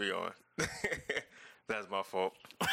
[0.00, 0.32] We on.
[1.68, 2.32] That's my fault.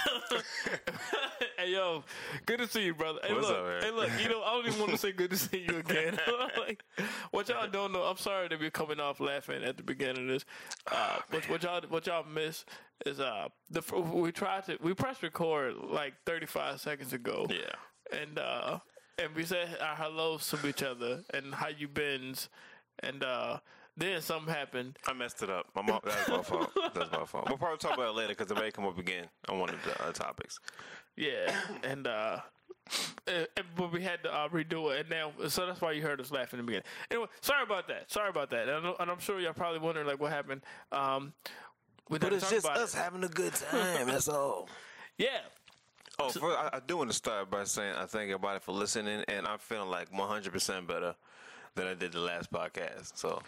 [1.57, 2.05] hey yo,
[2.45, 3.19] good to see you, brother.
[3.21, 4.09] Hey What's look, up, hey look.
[4.23, 6.17] You know, I don't even want to say good to see you again.
[6.57, 6.85] like,
[7.31, 10.27] what y'all don't know, I'm sorry to be coming off laughing at the beginning of
[10.29, 10.45] this.
[10.89, 12.63] Uh, what, what y'all what y'all miss
[13.05, 13.83] is uh the
[14.13, 17.45] we tried to we pressed record like 35 seconds ago.
[17.49, 18.17] Yeah.
[18.17, 18.79] and uh
[19.21, 22.47] and we said our hellos to each other and how you been's
[23.03, 23.59] and uh
[23.97, 25.65] then something happened I messed it up.
[25.75, 26.71] My mom, that's my fault.
[26.93, 27.45] That's my fault.
[27.49, 29.83] We'll probably talk about it later because it may come up again on one of
[29.83, 30.59] the uh, topics.
[31.15, 32.39] yeah and uh
[33.27, 36.01] and, and- but we had to uh, redo it, and now so that's why you
[36.01, 36.85] heard us laugh in the beginning.
[37.11, 38.09] Anyway, sorry about that.
[38.09, 38.69] Sorry about that.
[38.69, 40.61] And, I know- and I'm sure y'all probably wondering like what happened.
[40.93, 41.33] Um,
[42.09, 42.97] we But it's just about us It.
[42.99, 44.07] having a good time.
[44.07, 44.69] That's all.
[45.17, 45.39] Yeah,
[46.19, 49.23] Oh, first, I, I do want to start by saying I thank everybody for listening,
[49.27, 51.15] and I'm feeling like 100% better
[51.75, 53.17] than I did the last podcast.
[53.17, 53.41] So,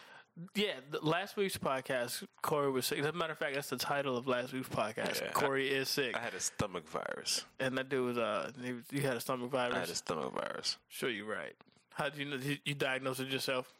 [0.55, 0.73] yeah.
[0.91, 2.99] The, last week's podcast, Corey was sick.
[2.99, 5.21] As a matter of fact, that's the title of last week's podcast.
[5.21, 5.31] Yeah.
[5.31, 7.45] Corey is sick, I had a stomach virus.
[7.59, 9.75] and that dude was uh, he, you had a stomach virus.
[9.75, 10.77] I had a stomach virus.
[10.89, 11.55] Sure, you're right.
[11.93, 12.37] How did you know?
[12.37, 13.73] You, you diagnosed it yourself?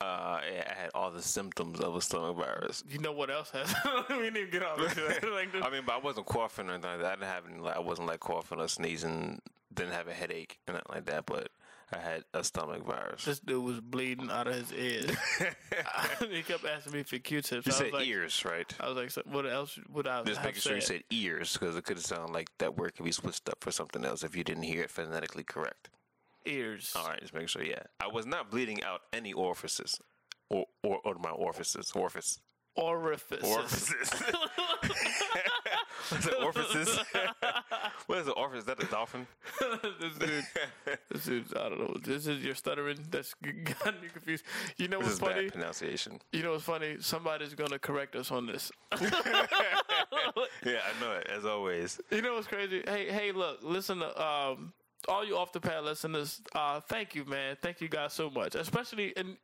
[0.00, 2.84] Uh, yeah, I had all the symptoms of a stomach virus.
[2.88, 3.74] You know what else has?
[4.08, 7.00] we didn't even get off like, I mean, but I wasn't coughing or anything like
[7.00, 7.06] that.
[7.06, 9.40] I didn't have any, like, I wasn't like coughing or sneezing.
[9.74, 11.26] Didn't have a headache and nothing like that.
[11.26, 11.48] But
[11.92, 13.24] I had a stomach virus.
[13.24, 15.16] this dude was bleeding out of his ears.
[16.30, 17.66] he kept asking me for Q-tips.
[17.66, 18.74] You I said was like, ears, right?
[18.78, 21.02] I was like, so what else would I Just making sure you said?
[21.10, 24.04] ears because it could have sounded like that word could be switched up for something
[24.04, 25.88] else if you didn't hear it phonetically correct.
[26.44, 26.92] ears.
[26.94, 27.62] All right, just make sure.
[27.64, 29.98] Yeah, I was not bleeding out any orifices,
[30.50, 32.38] or or, or my orifices, orifice,
[32.76, 33.42] Orifices.
[33.44, 34.12] orifices.
[36.10, 36.98] What's it, orifices?
[38.06, 38.60] what is an orifice?
[38.60, 39.26] Is that a dolphin?
[40.00, 40.44] this dude,
[41.10, 41.96] this dude, I don't know.
[42.02, 42.98] This is your stuttering.
[43.10, 44.44] That's gotten you confused.
[44.76, 45.42] You know This what's is funny?
[45.44, 46.20] bad pronunciation.
[46.32, 46.96] You know what's funny?
[47.00, 48.70] Somebody's gonna correct us on this.
[50.64, 51.26] Yeah, I know it.
[51.30, 52.00] As always.
[52.10, 52.82] You know what's crazy?
[52.86, 54.72] Hey, hey, look, listen to um,
[55.08, 56.40] all you off the pad listeners.
[56.54, 57.56] Uh, thank you, man.
[57.62, 58.54] Thank you guys so much.
[58.54, 59.36] Especially and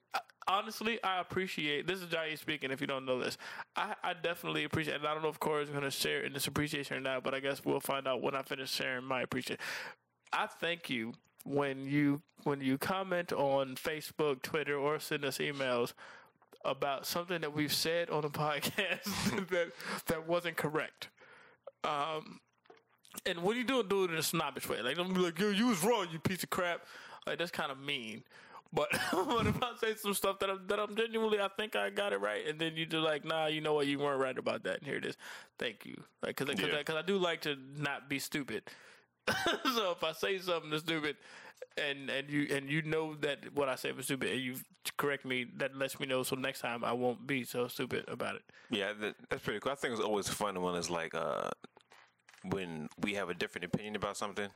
[0.48, 1.86] honestly, I appreciate.
[1.86, 2.70] This is Johnny speaking.
[2.70, 3.36] If you don't know this,
[3.76, 4.96] I, I definitely appreciate.
[4.96, 7.34] And I don't know if Corey's going to share in this appreciation or not, but
[7.34, 9.62] I guess we'll find out when I finish sharing my appreciation.
[10.32, 15.92] I thank you when you when you comment on Facebook, Twitter, or send us emails
[16.64, 19.72] about something that we've said on the podcast that
[20.06, 21.08] that wasn't correct.
[21.84, 22.40] Um,
[23.26, 24.82] and what you doing doing it in a snobbish way?
[24.82, 26.84] Like, don't be like, yo, you was wrong, you piece of crap.
[27.26, 28.24] Like, that's kind of mean.
[28.74, 31.90] But, but if I say some stuff that I'm, that I'm genuinely, I think I
[31.90, 34.36] got it right, and then you just like, nah, you know what, you weren't right
[34.36, 35.16] about that, and here it is.
[35.58, 35.94] Thank you.
[36.22, 36.78] Like, cause, cause, Yeah.
[36.78, 38.64] I, cause I do like to not be stupid.
[39.74, 41.16] so if I say something that's stupid,
[41.78, 44.56] and and you and you know that what I said was stupid, and you
[44.98, 46.22] correct me, that lets me know.
[46.22, 48.42] So next time I won't be so stupid about it.
[48.70, 49.72] Yeah, that, that's pretty cool.
[49.72, 51.50] I think it's always fun when it's like uh,
[52.50, 54.48] when we have a different opinion about something,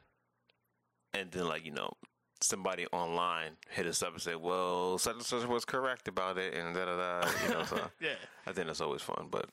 [1.14, 1.92] and then like you know
[2.40, 6.54] somebody online hit us up and say, "Well, such and such was correct about it,"
[6.54, 7.30] and da da da.
[7.46, 8.14] You know, so Yeah.
[8.46, 9.28] I think that's always fun.
[9.30, 9.48] But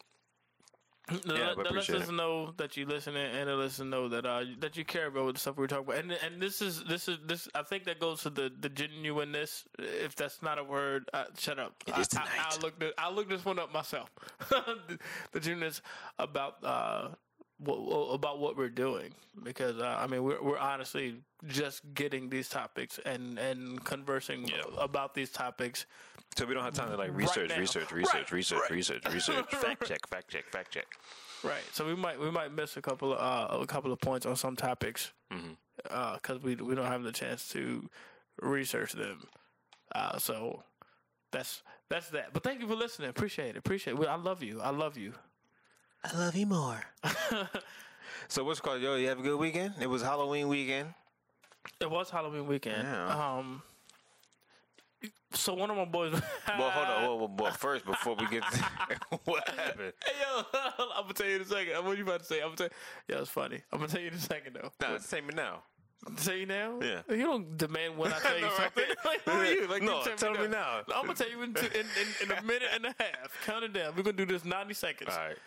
[1.26, 3.80] No, Yeah, that, but that lets appreciate us know that you listen and it lets
[3.80, 5.98] us know that uh, that you care about the stuff we're talking about.
[5.98, 7.48] And and this is this is this.
[7.54, 9.66] I think that goes to the the genuineness.
[9.78, 11.76] If that's not a word, uh, shut up.
[11.88, 12.30] It is I, I, tonight.
[12.50, 14.10] I look I look this one up myself.
[14.50, 15.00] the,
[15.32, 15.82] the genuineness
[16.18, 17.10] about uh
[17.58, 17.76] what,
[18.14, 21.16] about what we're doing because uh, I mean we're we're honestly
[21.48, 24.62] just getting these topics and and conversing Yeah.
[24.78, 25.86] about these topics.
[26.38, 28.72] so we don't have time to like Right research, research, Right, research, research, right.
[28.72, 30.88] research, research, fact check, fact check, fact check.
[31.44, 31.64] Right.
[31.72, 34.36] So we might we might miss a couple of uh, a couple of points on
[34.36, 35.54] some topics Mm-hmm.
[36.16, 37.90] because we we don't have the chance to
[38.42, 39.28] research them.
[39.94, 40.64] Uh, so
[41.32, 42.34] that's that's that.
[42.34, 43.10] But thank you for listening.
[43.10, 43.58] Appreciate it.
[43.58, 44.08] Appreciate it.
[44.08, 44.62] I love you.
[44.62, 45.14] I love you.
[46.06, 46.80] I love you more.
[48.28, 48.82] so what's called?
[48.82, 49.74] Yo, you have a good weekend?
[49.82, 50.94] It was Halloween weekend.
[51.82, 52.84] It was Halloween weekend.
[52.84, 53.38] Yeah.
[53.38, 53.64] Um.
[55.34, 56.14] So one of my boys.
[56.58, 57.04] Well, hold on.
[57.04, 58.60] Well, well, well, first, before we get to
[59.26, 59.94] what happened.
[60.06, 60.44] Hey yo,
[60.96, 61.84] I'm gonna tell you in a second.
[61.84, 62.36] What you about to say?
[62.40, 62.70] I'm gonna tell.
[63.10, 63.62] Yeah, it's funny.
[63.74, 64.72] I'm gonna tell you in a second though.
[64.82, 65.64] No, say me now.
[66.24, 66.80] Tell you now?
[66.82, 67.02] Yeah.
[67.10, 68.58] You don't demand when I tell you know, right?
[68.58, 68.84] something.
[69.04, 69.68] Like, who are you?
[69.68, 70.82] Like, No, you tell me now.
[70.94, 73.38] I'm gonna tell you in, two, in, in, in a minute and a half.
[73.44, 73.94] Count it down.
[73.98, 75.10] We're gonna do this 90 seconds.
[75.12, 75.38] All right.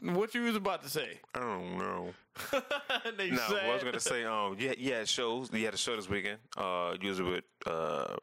[0.00, 1.20] What you was about to say?
[1.34, 2.14] I don't know.
[3.16, 5.50] they No, I was gonna say, um, yeah, you had shows.
[5.52, 6.38] You had a show this weekend.
[6.56, 8.16] Uh, you was with uh,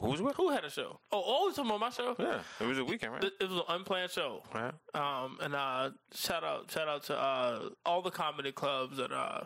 [0.00, 0.36] who was with?
[0.36, 1.00] Who had a show?
[1.12, 2.14] Oh, always talking about my show.
[2.18, 3.24] Yeah, it was a weekend, right?
[3.24, 4.42] It it was an unplanned show.
[4.54, 4.70] Yeah.
[4.94, 9.42] Um, and uh, shout out, shout out to uh, all the comedy clubs that uh,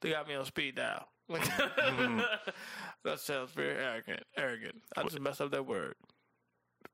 [0.00, 1.08] they got me on speed dial.
[1.28, 4.22] that sounds very arrogant.
[4.36, 4.82] Arrogant.
[4.96, 5.96] I just messed up that word.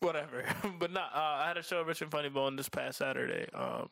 [0.03, 0.45] Whatever.
[0.81, 1.11] but not.
[1.15, 3.47] Uh, I had a show at Richmond Funny Bone this past Saturday.
[3.55, 3.89] Um,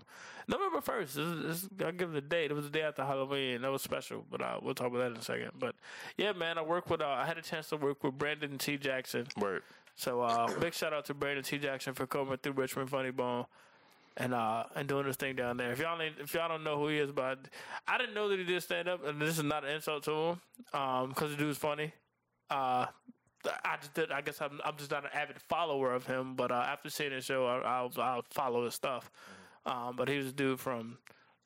[0.48, 1.14] November first.
[1.14, 2.50] This is, this, I'll give the date.
[2.50, 3.62] It was the day after Halloween.
[3.62, 4.24] That was special.
[4.28, 5.52] But uh, we'll talk about that in a second.
[5.56, 5.76] But
[6.16, 7.00] yeah, man, I work with.
[7.00, 8.76] Uh, I had a chance to work with Brandon T.
[8.76, 9.28] Jackson.
[9.38, 9.62] Word.
[9.94, 11.58] So uh, big shout out to Brandon T.
[11.58, 13.46] Jackson for coming through Richmond Funny Bone.
[14.16, 15.70] And uh and doing this thing down there.
[15.70, 17.38] If y'all ain't, if y'all don't know who he is, but
[17.86, 20.10] I didn't know that he did stand up, and this is not an insult to
[20.10, 20.40] him,
[20.74, 21.92] um, because the dude's funny.
[22.50, 22.86] Uh,
[23.64, 24.12] I just did.
[24.12, 27.12] I guess I'm I'm just not an avid follower of him, but uh, after seeing
[27.12, 29.10] his show, I, I'll I'll follow his stuff.
[29.66, 30.98] Um, but he was a dude from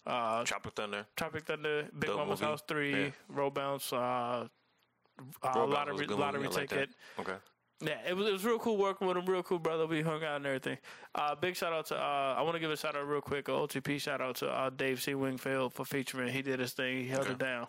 [0.07, 1.07] uh, Tropic Thunder.
[1.17, 2.51] Tropic Thunder, Big Dope Mama's movie.
[2.51, 3.11] House Three, Yeah.
[3.29, 6.47] Roll Bounce, uh, uh, Roll Bounce was a lottery lottery.
[6.47, 6.91] I like ticket.
[7.19, 7.35] Okay.
[7.81, 9.27] Yeah, it was it was real cool working with him.
[9.27, 9.87] Real cool brother.
[9.87, 10.79] We hung out and everything.
[11.15, 13.49] Uh, big shout out to uh, I want to give a shout out real quick.
[13.49, 15.15] A OTP shout out to uh, Dave C.
[15.15, 16.33] Wingfield for featuring.
[16.33, 16.99] He did his thing.
[17.03, 17.33] He held Okay.
[17.33, 17.67] it down.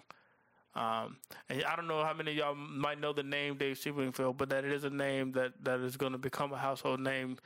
[0.76, 1.18] Um,
[1.50, 3.92] and I don't know how many of y'all might know the name Dave C.
[3.92, 7.00] Wingfield, but that it is a name that, that is going to become a household
[7.00, 7.38] name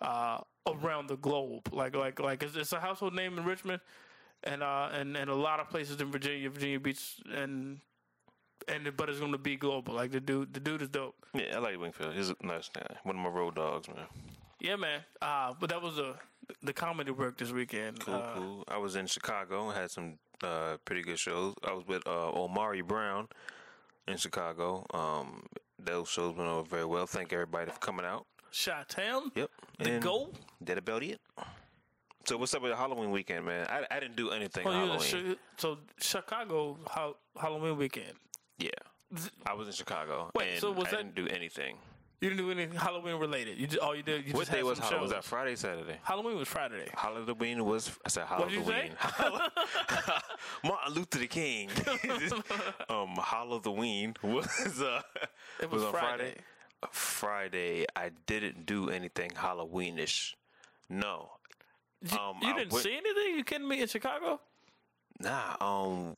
[0.00, 1.68] uh, around the globe.
[1.72, 3.80] Like like like it's, it's a household name in Richmond,
[4.44, 7.80] and uh and, and a lot of places in Virginia, Virginia Beach, and
[8.68, 9.94] and but it's going to be global.
[9.94, 11.14] Like the dude, the dude is dope.
[11.34, 12.14] Yeah, I like Wingfield.
[12.14, 12.86] He's a nice guy.
[13.02, 14.06] One of my road dogs, man.
[14.60, 15.00] Yeah, man.
[15.20, 16.14] Uh, but that was the
[16.62, 18.00] the comedy work this weekend.
[18.00, 18.64] Cool, uh, cool.
[18.68, 19.68] I was in Chicago.
[19.68, 21.54] And had some uh, pretty good shows.
[21.66, 23.28] I was with uh, Omari Brown
[24.08, 24.84] in Chicago.
[24.94, 25.44] Um,
[25.78, 27.06] those shows went over very well.
[27.06, 28.26] Thank everybody for coming out.
[28.50, 29.30] Shot Town.
[29.34, 29.50] Yep.
[29.78, 30.34] The And goal.
[30.60, 31.20] That about it.
[32.24, 33.66] So what's up with the Halloween weekend, man?
[33.68, 35.36] I, I didn't do anything Oh, Halloween.
[35.56, 38.12] So Chicago ha- Halloween weekend.
[38.58, 38.70] yeah.
[39.44, 41.76] I was in Chicago Wait, and so was I that- didn't do anything.
[42.22, 43.58] You didn't do anything Halloween related.
[43.58, 44.24] You just all you did.
[44.28, 45.02] You What day was Halloween?
[45.02, 45.96] Was that Friday, Saturday?
[46.04, 46.88] Halloween was Friday.
[46.94, 48.64] Halloween was I said Halloween.
[48.64, 48.92] say?
[50.64, 51.68] Martin Luther the King.
[52.88, 55.02] um, Halloween was uh,
[55.60, 56.34] It was on Friday.
[56.90, 56.92] Friday.
[56.92, 60.34] Friday, I didn't do anything Halloweenish.
[60.88, 61.30] No,
[62.02, 63.36] You, Um, you didn't went- see anything?
[63.36, 63.80] You kidding me?
[63.82, 64.40] In Chicago?
[65.18, 65.56] nah.
[65.60, 66.16] Um,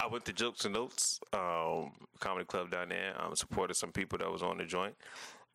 [0.00, 3.14] I went to Jokes and Notes, um, comedy club down there.
[3.20, 4.94] Um, supported some people that was on the joint.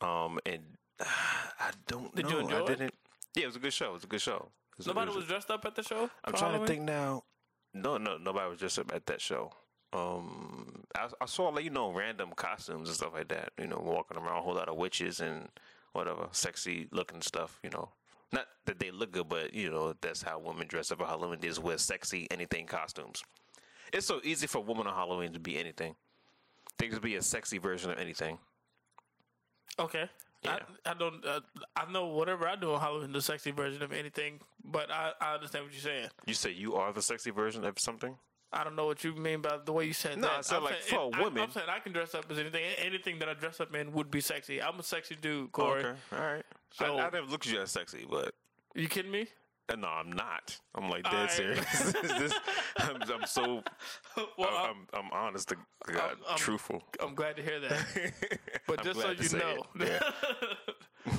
[0.01, 0.61] Um, and
[0.99, 2.31] I don't Did know.
[2.31, 2.67] you enjoy I it?
[2.67, 2.93] didn't.
[3.35, 3.89] Yeah, it was a good show.
[3.89, 4.51] It was a good show.
[4.73, 6.09] It was a- it Nobody was a- was dressed up at the show.
[6.25, 6.67] I'm for trying Halloween?
[6.67, 7.23] to think now.
[7.73, 9.51] No, no, nobody was dressed up at that show.
[9.93, 13.51] Um, I, I saw like you know random costumes and stuff like that.
[13.59, 15.49] You know, walking around a whole lot of witches and
[15.93, 17.59] whatever sexy looking stuff.
[17.63, 17.89] You know,
[18.31, 21.39] not that they look good, but you know that's how women dress up for Halloween
[21.43, 23.21] is with sexy anything costumes.
[23.93, 25.95] It's so easy for a woman on Halloween to be anything.
[26.77, 28.37] They could be a sexy version of anything.
[29.79, 30.09] Okay.
[30.43, 30.57] Yeah.
[30.85, 31.23] I, I don't.
[31.25, 31.41] Uh,
[31.75, 34.39] I know whatever I do on Halloween, the sexy version of anything.
[34.63, 36.07] But I, I understand what you're saying.
[36.25, 38.15] You say you are the sexy version of something.
[38.53, 40.37] I don't know what you mean by the way you said No, that.
[40.39, 41.43] I said, I'm like, saying, for I- women.
[41.43, 42.63] I'm saying I can dress up as anything.
[42.79, 44.61] Anything that I dress up in would be sexy.
[44.61, 45.85] I'm a sexy dude, Corey.
[45.85, 46.45] Okay, all right.
[46.73, 48.33] So- I, I never looked at you as sexy, but
[48.75, 49.27] You kidding me?
[49.71, 50.57] Uh, No, I'm not.
[50.75, 51.31] I'm like dead right.
[51.31, 51.91] serious.
[52.19, 52.33] This-
[52.77, 53.63] I'm, I'm so.
[54.37, 55.55] Well, I'm, I'm, I'm honest to
[55.87, 56.83] God, I'm- truthful.
[57.01, 57.85] I'm glad to hear that.
[58.67, 59.63] But just so you know.
[59.79, 59.99] Yeah.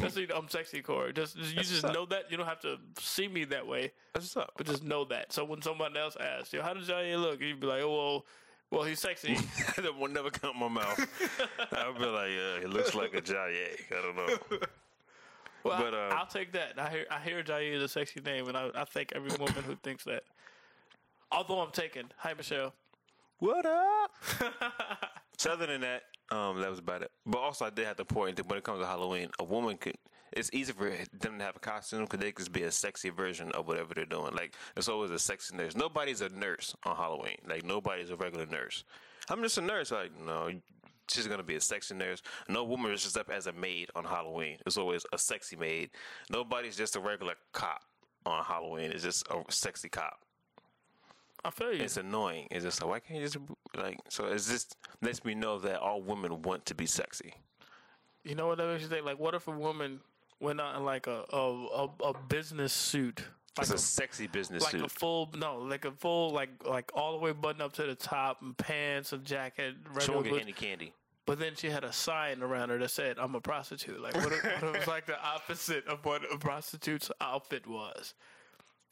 [0.00, 1.12] just so you know, I'm sexy, Corey.
[1.12, 2.30] Just, just you That's just know that.
[2.30, 4.52] You don't have to see me that way, That's up.
[4.56, 5.32] but just know that.
[5.32, 8.26] So when someone else asks you, "How does Jair look?" you'd be like, "Oh well,
[8.70, 9.34] well he's sexy."
[9.76, 10.98] that will never come my mouth.
[11.72, 13.80] I'll be like, yeah, he looks like a Jaye.
[13.90, 14.58] I don't know.
[15.64, 16.78] Well, But, uh, I'll take that.
[16.78, 19.62] I hear I hear Jair is a sexy name, and I, I thank every woman
[19.64, 20.24] who thinks that.
[21.30, 22.06] Although I'm taken.
[22.18, 22.74] Hi, Michelle.
[23.38, 24.10] What up?
[25.38, 27.10] so other than that, um, that was about it.
[27.26, 29.76] But also, I did have to point that when it comes to Halloween, a woman
[29.76, 29.96] could.
[30.34, 33.52] It's easy for them to have a costume because they could be a sexy version
[33.52, 34.32] of whatever they're doing.
[34.34, 35.76] Like it's always a sexy nurse.
[35.76, 37.36] Nobody's a nurse on Halloween.
[37.46, 38.84] Like nobody's a regular nurse.
[39.28, 39.90] I'm just a nurse.
[39.90, 40.50] Like no,
[41.12, 42.22] she's gonna be a sexy nurse.
[42.48, 44.58] No woman is just up as a maid on Halloween.
[44.66, 45.90] It's always a sexy maid.
[46.30, 47.82] Nobody's just a regular cop
[48.26, 48.90] on Halloween.
[48.92, 50.18] It's just a sexy cop
[51.44, 51.82] I feel you.
[51.82, 52.46] it's annoying.
[52.50, 53.38] It's just like why can't you just
[53.76, 57.34] like so it's just lets me know that all women want to be sexy.
[58.24, 59.04] You know what that makes you think?
[59.04, 59.98] Like, what if a woman
[60.40, 63.24] went out in like a a, a, a business suit,
[63.58, 64.74] like It's a, a sexy business suit.
[64.74, 64.86] like suit.
[64.86, 67.96] a full no, like a full like like all the way button up to the
[67.96, 70.42] top and pants and jacket, she won't get boots.
[70.42, 70.92] any candy.
[71.24, 74.32] But then she had a sign around her that said, "I'm a prostitute." Like, what
[74.32, 78.14] if, what if it was like the opposite of what a prostitute's outfit was?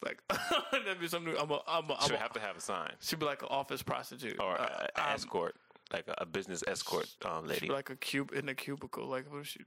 [0.05, 0.23] Like,
[0.73, 1.35] that'd be something.
[1.39, 3.43] I'm a, I'm a, She would a, have to have a sign she'd be like
[3.43, 5.57] an office prostitute, or a, Uh, a um, escort,
[5.93, 7.67] like a, a business escort um, she'd lady.
[7.67, 9.07] be like a cube in a cubicle.
[9.07, 9.61] Like, what is she?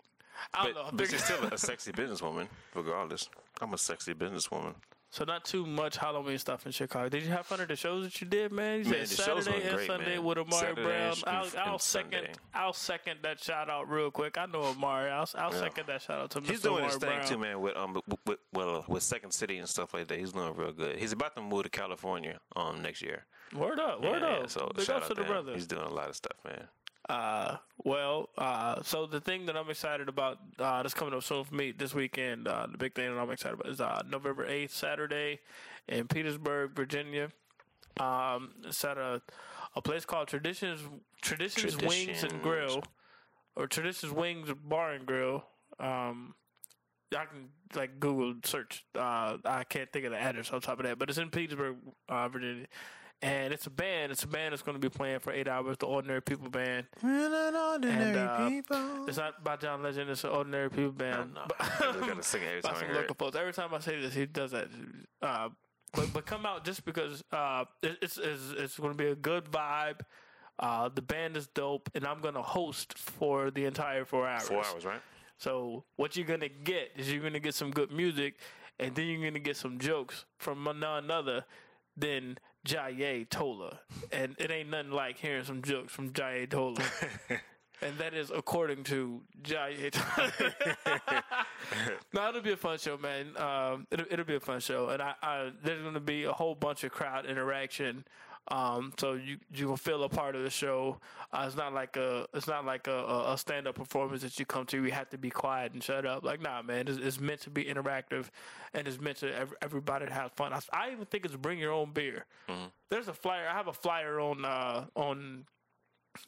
[0.54, 0.88] I don't But, know.
[0.90, 3.30] I'm but she's still a sexy businesswoman, regardless.
[3.62, 4.74] I'm a sexy businesswoman.
[5.14, 7.08] So not too much Halloween stuff in Chicago.
[7.08, 8.80] Did you have fun at the shows that you did, man?
[8.84, 9.10] You Man, said
[9.44, 10.24] Saturday and great, Sunday man.
[10.24, 11.16] with Amari Saturday Brown.
[11.28, 12.12] I'll, I'll second.
[12.14, 12.32] Sunday.
[12.56, 14.40] I'll second that shout out real quick.
[14.40, 15.12] I know Amari.
[15.12, 15.60] I'll, I'll Yeah.
[15.60, 16.46] second that shout out to him.
[16.46, 16.64] He's Mr.
[16.64, 17.28] doing Amari his thing Brown.
[17.28, 17.62] too, man.
[17.62, 20.18] With um, with, with well, with Second City and stuff like that.
[20.18, 20.98] He's doing real good.
[20.98, 23.28] He's about to move to California um next year.
[23.56, 24.40] Word up, word Yeah, up.
[24.42, 25.54] yeah, so Big shout out to the brother.
[25.54, 26.64] He's doing a lot of stuff, man.
[27.10, 31.44] Uh, well, uh, so the thing that I'm excited about uh, that's coming up soon
[31.44, 34.48] for me this weekend, uh, the big thing that I'm excited about is uh, November
[34.48, 35.40] 8th, Saturday,
[35.88, 37.30] in Petersburg, Virginia.
[38.00, 39.22] Um, it's at a,
[39.76, 40.80] a place called Traditions
[41.22, 42.84] Traditions Wings and Grill,
[43.56, 45.44] or Traditions Wings Bar and Grill.
[45.80, 46.36] Um,
[47.16, 48.86] I can like Google search.
[48.96, 51.76] Uh, I can't think of the address on top of that, but it's in Petersburg,
[52.10, 52.66] uh, Virginia.
[53.24, 54.12] And it's a band.
[54.12, 55.78] It's a band that's going to be playing for eight hours.
[55.78, 56.86] The Ordinary People Band.
[57.02, 59.06] ordinary uh, people.
[59.08, 60.10] It's not by John Legend.
[60.10, 61.34] It's an ordinary people band.
[61.34, 61.42] no.
[61.58, 63.18] But- We gotta sing it every time I hear it.
[63.18, 63.36] folks.
[63.38, 64.68] Every time I say this, he does that.
[65.22, 65.50] Uh,
[65.94, 69.16] but but come out just because uh, it, it's it's, it's going to be a
[69.16, 70.02] good vibe.
[70.60, 74.44] Uh, the band is dope, and I'm going to host for the entire four hours.
[74.50, 75.02] Four hours, right?
[75.38, 78.36] So what you're gonna get is you're gonna get some good music,
[78.80, 81.44] and then you're gonna get some jokes from none other
[81.98, 83.80] than Jaye Tola,
[84.12, 86.82] and it ain't nothing like hearing some jokes from Jaye Tola.
[87.82, 89.92] And that is according to Jaye.
[89.92, 90.32] Tola.
[92.14, 93.36] no, it'll be a fun show, man.
[93.36, 96.32] Um, it'll, it'll be a fun show, and I, I there's going to be a
[96.32, 98.06] whole bunch of crowd interaction.
[98.50, 101.00] Um, so you you will feel a part of the show.
[101.32, 104.46] Uh, it's not like a it's not like a, a stand up performance that you
[104.46, 104.84] come to.
[104.84, 106.26] You have to be quiet and shut up.
[106.26, 106.88] Like nah, man.
[106.90, 108.28] It's, it's meant to be interactive,
[108.74, 110.52] and it's meant to ev- everybody to have fun.
[110.52, 112.26] I, I even think it's bring your own beer.
[112.90, 113.48] There's a flyer.
[113.48, 115.46] I have a flyer on uh, on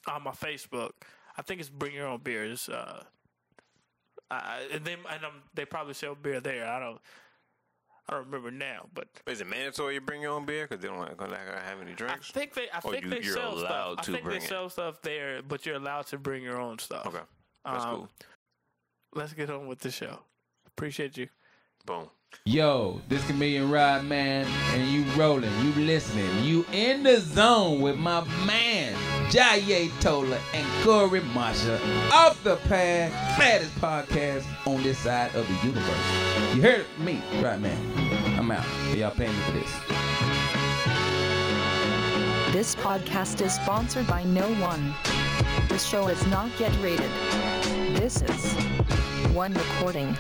[0.08, 0.92] on my Facebook.
[1.38, 2.46] I think it's bring your own beer.
[2.46, 3.04] It's, uh,
[4.32, 6.66] I, and they and um, they probably sell beer there.
[6.66, 7.00] I don't
[8.08, 10.88] I don't remember now, but Is it mandatory you bring your own beer because they
[10.88, 12.30] don't like, to have any drinks?
[12.30, 13.96] I think they I Or think you- they you're sell allowed stuff.
[13.96, 14.48] to I think they bring it?
[14.48, 17.08] sell stuff there, but you're allowed to bring your own stuff.
[17.08, 17.20] Okay,
[17.66, 18.10] that's Um, cool.
[19.14, 20.20] Let's get on with the show.
[20.68, 21.30] Appreciate you.
[21.86, 22.10] Boom.
[22.44, 27.96] Yo, this Chameleon Rod man, and you rolling, you listening, you in the zone with
[27.98, 28.94] my man,
[29.32, 31.80] Jaye Tola and Corey Marshall,
[32.12, 36.35] off the pad, baddest podcast on this side of the universe.
[36.56, 37.78] You heard me, right man?
[38.40, 38.66] I'm out.
[38.96, 39.72] Y'all paying me for this.
[42.54, 44.94] This podcast is sponsored by no one.
[45.68, 47.12] This show is not yet rated.
[47.98, 48.54] This is
[49.34, 50.18] one recording.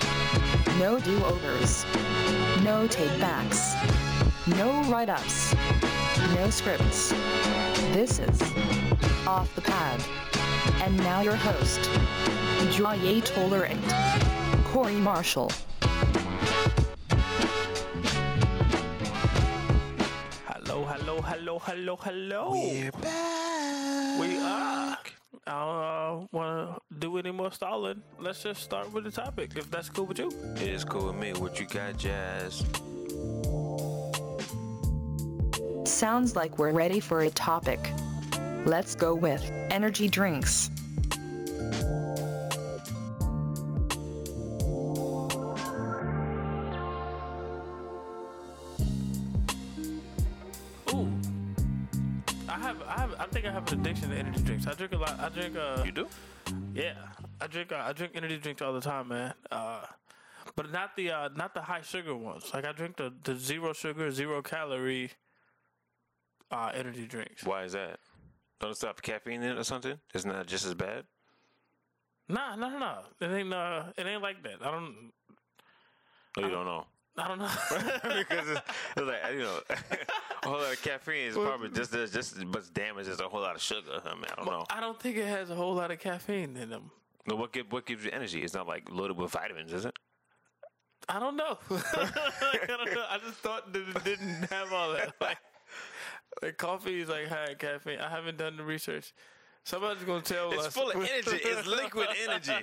[0.77, 1.86] No do overs.
[2.65, 3.74] No take backs.
[4.58, 5.56] No write ups.
[6.36, 7.12] No scripts.
[7.94, 8.42] This is
[9.25, 10.04] Off the Pad.
[10.84, 11.80] And now your host,
[12.75, 15.50] Jaye Tola and Corey Marshall.
[20.88, 22.51] Hello, hello, hello, hello, hello.
[22.51, 24.20] We're back.
[24.20, 24.98] We are.
[25.48, 28.04] I don't uh, want to do any more stalling.
[28.20, 30.30] Let's just start with the topic, if that's cool with you.
[30.58, 31.34] It is cool with me.
[31.34, 32.63] What you got, Jazz?
[35.86, 37.80] Sounds like we're ready for a topic.
[38.65, 40.70] Let's go with energy drinks.
[53.25, 54.67] I think I have an addiction to energy drinks.
[54.67, 55.20] I drink a lot.
[55.20, 56.08] I drink, uh, You do?
[56.75, 56.94] yeah,
[57.41, 59.34] I drink, uh, I drink energy drinks all the time, man.
[59.51, 59.82] Uh,
[60.55, 62.51] but not the, uh, not the high sugar ones.
[62.53, 65.10] Like I drink the, the zero sugar, zero calorie,
[66.51, 67.44] uh, energy drinks.
[67.44, 68.00] Why is that?
[68.60, 69.98] Don't it stop caffeine in it or something?
[70.13, 71.05] Isn't that just as bad?
[72.29, 73.00] Nah, no, no, no.
[73.20, 74.58] It ain't, uh, it ain't like that.
[74.62, 75.12] I don't,
[76.38, 76.86] Or you don't know?
[77.17, 77.50] I don't know.
[78.20, 78.62] because it's,
[78.98, 79.60] it's like you know,
[80.46, 83.28] a whole lot of caffeine is probably just as just as much damage as a
[83.28, 84.02] whole lot of sugar.
[84.06, 84.66] I mean, I don't know.
[84.70, 86.92] I don't think it has a whole lot of caffeine in them.
[87.28, 88.44] No, what give, what gives you energy?
[88.44, 89.98] It's not like loaded with vitamins, is it?
[91.10, 91.58] I don't know.
[91.72, 93.06] I don't know.
[93.10, 95.14] I just thought that it didn't have all that.
[95.20, 95.38] Like,
[96.42, 98.00] like coffee is like high in caffeine.
[98.00, 99.14] I haven't done the research.
[99.65, 100.67] Somebody's gonna tell us.
[100.67, 101.39] It's full of energy.
[101.43, 102.53] It's liquid energy.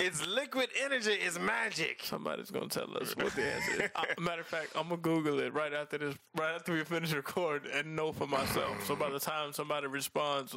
[0.00, 1.12] It's liquid energy.
[1.12, 2.00] It's magic.
[2.02, 3.90] Somebody's gonna tell us what the answer is.
[3.94, 7.12] Uh, matter of fact, I'm gonna Google it right after this, right after we finish
[7.12, 8.84] recording, and know for myself.
[8.84, 10.56] So by the time somebody responds,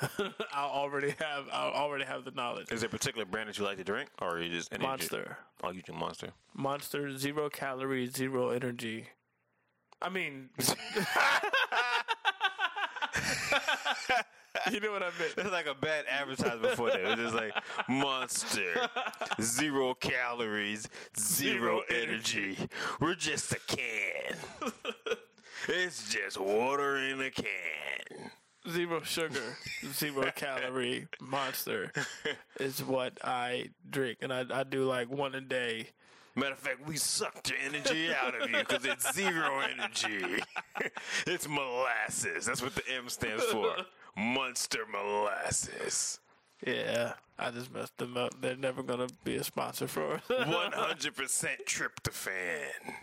[0.52, 2.72] I'll already have, I'll already have the knowledge.
[2.72, 4.86] Is there a particular brand that you like to drink, or are you just energy?
[4.86, 5.36] Monster.
[5.62, 6.30] Oh, you drink Monster.
[6.54, 9.08] Monster, zero calories, zero energy.
[10.00, 10.48] I mean,
[14.72, 15.34] you know what I meant.
[15.36, 17.00] It's like a bad advertisement for them.
[17.04, 17.52] It's just like
[17.88, 18.88] Monster,
[19.40, 22.58] zero calories, zero, Zero energy.
[23.00, 24.72] We're just a can.
[25.68, 28.30] it's just water in a can.
[28.70, 29.58] Zero sugar,
[29.92, 31.92] zero calorie monster
[32.58, 35.88] is what I drink, and I, I do like one a day.
[36.34, 40.42] Matter of fact, we sucked your energy out of you because it's zero energy.
[41.26, 42.46] it's molasses.
[42.46, 43.76] That's what the M stands for.
[44.16, 46.20] Monster molasses.
[46.66, 48.40] Yeah, I just messed them up.
[48.40, 50.22] They're never gonna be a sponsor for us.
[50.30, 52.94] 100% tryptophan.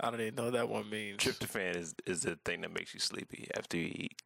[0.00, 1.18] I don't even know what that one means.
[1.18, 4.22] Tryptophan is, is the thing that makes you sleepy after you eat.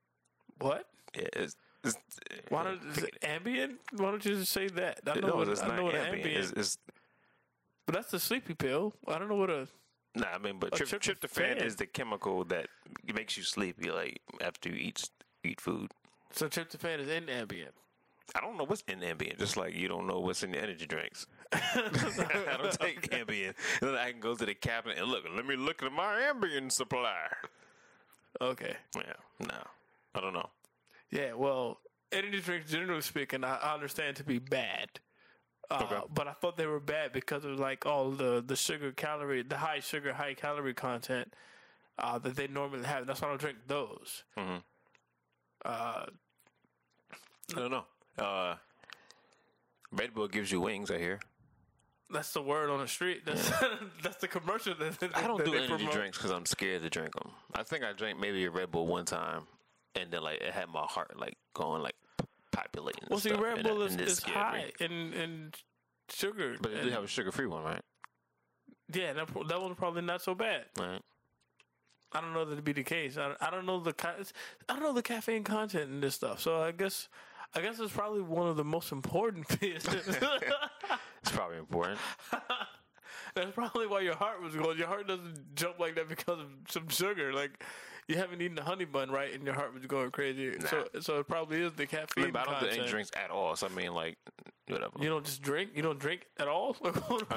[0.59, 0.87] What?
[1.15, 1.97] Yeah, it's, it's,
[2.49, 3.77] Why uh, don't is it Ambien?
[3.97, 5.01] Why don't you just say that?
[5.07, 6.25] I know no, what, it's I not know what Ambien.
[6.25, 6.79] Ambien, It's, it's,
[7.87, 8.95] but that's the sleepy pill.
[9.09, 9.69] I don't know what a.
[10.15, 11.17] nah, I mean, but tryptophan.
[11.19, 12.69] tryptophan is the chemical that
[13.13, 15.09] makes you sleepy, like after you eat
[15.45, 15.93] eat food.
[16.33, 17.71] So tryptophan is in Ambien.
[18.35, 20.87] I don't know what's in Ambien, just like you don't know what's in the energy
[20.87, 21.27] drinks.
[21.53, 23.55] I don't take Ambien.
[23.81, 25.25] Then I can go to the cabinet and look.
[25.35, 27.27] Let me look at my Ambien supply.
[28.41, 28.75] Okay.
[28.95, 29.55] Yeah, no,
[30.15, 30.49] I don't know.
[31.11, 31.33] Yeah.
[31.33, 31.81] Well,
[32.13, 34.89] energy drinks, generally speaking, I, understand to be bad.
[35.69, 36.01] Uh, Okay.
[36.15, 39.57] But I thought they were bad because of like all the the sugar calorie, the
[39.57, 41.35] high sugar, high calorie content
[41.99, 43.07] uh, that they normally have.
[43.07, 44.23] That's why I don't drink those.
[44.39, 44.63] Mhm.
[45.65, 46.07] Uh,
[47.55, 47.85] I don't know.
[48.19, 48.55] Uh,
[49.93, 50.91] Red Bull gives you wings.
[50.91, 51.21] I hear.
[52.13, 53.23] that's the word on the street.
[53.27, 53.51] That's
[54.03, 54.75] that's the commercial.
[54.75, 55.93] That, that, I don't that do energy promote.
[55.93, 57.31] drinks because I'm scared to drink them.
[57.55, 59.43] I think I drank maybe a Red Bull one time,
[59.95, 61.97] and then like it had my heart like going like
[62.53, 63.05] populating.
[63.09, 65.53] Well, see, stuff, Red and Bull it- is, and is high in in
[66.09, 66.57] sugar.
[66.61, 67.83] But they do have a sugar free one, right?
[68.93, 70.65] yeah, that, that one's probably not so bad.
[70.79, 71.01] Right.
[72.13, 73.17] I don't know that to be the case.
[73.17, 73.95] I, I don't know the
[74.69, 76.41] I don't know the caffeine content in this stuff.
[76.41, 77.09] So I guess
[77.55, 80.07] I guess it's probably one of the most important pieces.
[80.07, 81.99] It's probably important.
[83.35, 84.79] That's probably why your heart was going.
[84.79, 87.33] Your heart doesn't jump like that because of some sugar.
[87.33, 87.63] Like
[88.09, 90.55] you haven't eaten a honey bun right, and your heart was going crazy.
[90.69, 93.11] So so it probably is the I caffeine mean, but I don't do any drinks
[93.17, 93.55] at all.
[93.57, 94.17] So I mean, like
[94.69, 94.93] whatever.
[95.01, 95.71] You don't just drink.
[95.75, 96.75] You don't drink at all.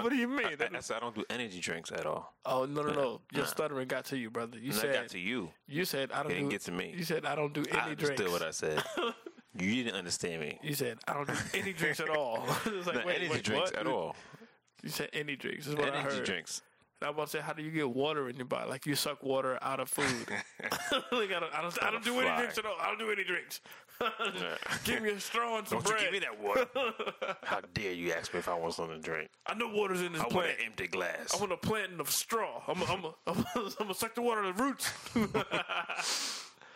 [0.04, 0.46] What, do you mean?
[0.48, 2.34] I, I, said I don't do energy drinks at all.
[2.46, 3.22] oh no no no!
[3.32, 3.50] Your Nah.
[3.50, 4.58] stuttering got to you, brother.
[4.58, 5.50] You And said that got to you.
[5.68, 6.56] you said I don't It didn't do.
[6.56, 6.94] get to me.
[6.96, 8.34] You said I don't do any I understood drinks.
[8.34, 8.84] what I said.
[9.60, 10.60] you didn't understand me.
[10.64, 12.44] You said I don't do any drinks at all.
[12.86, 13.80] like Not wait, energy wait, drinks what?
[13.80, 14.16] at all.
[14.84, 15.68] You said any drinks.
[15.68, 16.24] Is what I heard.
[16.26, 16.62] drinks.
[17.02, 18.70] And I'm about to say, how do you get water in your body?
[18.70, 20.28] Like you suck water out of food.
[21.12, 22.76] like I don't, I don't, I don't do any drinks at all.
[22.80, 23.62] I don't do any drinks.
[24.84, 26.66] Give me a straw and some Don't you give me that water.
[27.44, 29.30] How dare you ask me if I want something to drink?
[29.48, 30.60] I know water's in this I want plant.
[30.60, 31.34] an empty glass.
[31.34, 32.62] I want a plant a straw.
[32.68, 34.92] I'm gonna I'm a, I'm a, I'm gonna suck the water out of the roots.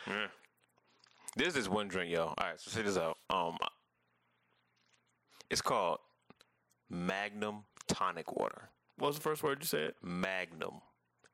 [0.08, 0.28] Yeah.
[1.36, 2.26] There's this one drink, yo.
[2.26, 3.17] All right, so check this out.
[3.30, 3.58] Um,
[5.50, 6.00] it's called
[6.89, 8.69] Magnum Tonic Water.
[8.97, 9.93] what was the first word you said?
[10.04, 10.82] Magnum,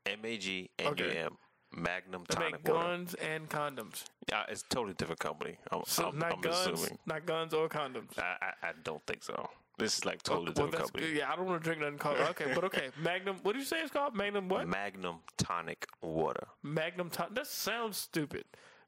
[0.06, 1.28] M A G N U Okay.
[1.76, 2.88] Magnum They Tonic make Water.
[2.88, 4.04] guns and condoms.
[4.30, 5.58] Yeah, it's a totally different company.
[5.72, 7.00] I'm, So I'm, not I'm guns, assuming.
[7.08, 8.18] not guns or condoms.
[8.20, 9.50] I, I, I don't think so.
[9.80, 11.08] This is like oh, totally well, different that's company.
[11.08, 11.18] good.
[11.18, 12.18] Yeah, I don't want to drink nothing called.
[12.30, 13.38] Okay, but okay, Magnum.
[13.42, 14.14] What did you say it's called?
[14.16, 14.68] Magnum what?
[14.68, 16.48] Magnum Tonic Water.
[16.62, 17.34] Magnum tonic.
[17.34, 18.46] That sounds stupid.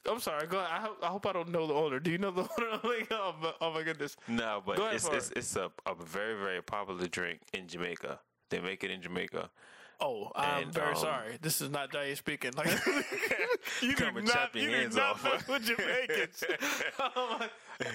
[0.09, 0.47] I'm sorry.
[0.47, 0.59] Go.
[0.59, 0.71] Ahead.
[0.71, 1.99] I hope, I hope I don't know the owner.
[1.99, 2.79] Do you know the owner?
[2.83, 4.15] like, oh, my, oh my goodness.
[4.27, 8.19] No, but Go it's, it's it's a, a very very popular drink in Jamaica.
[8.49, 9.49] They make it in Jamaica.
[10.01, 11.37] Oh, I'm And, very um, sorry.
[11.41, 12.51] This is not Jaye speaking.
[12.57, 12.67] Like
[13.81, 15.23] you do not, you do not off.
[15.23, 16.43] mess with Jamaicans.
[16.99, 17.39] Oh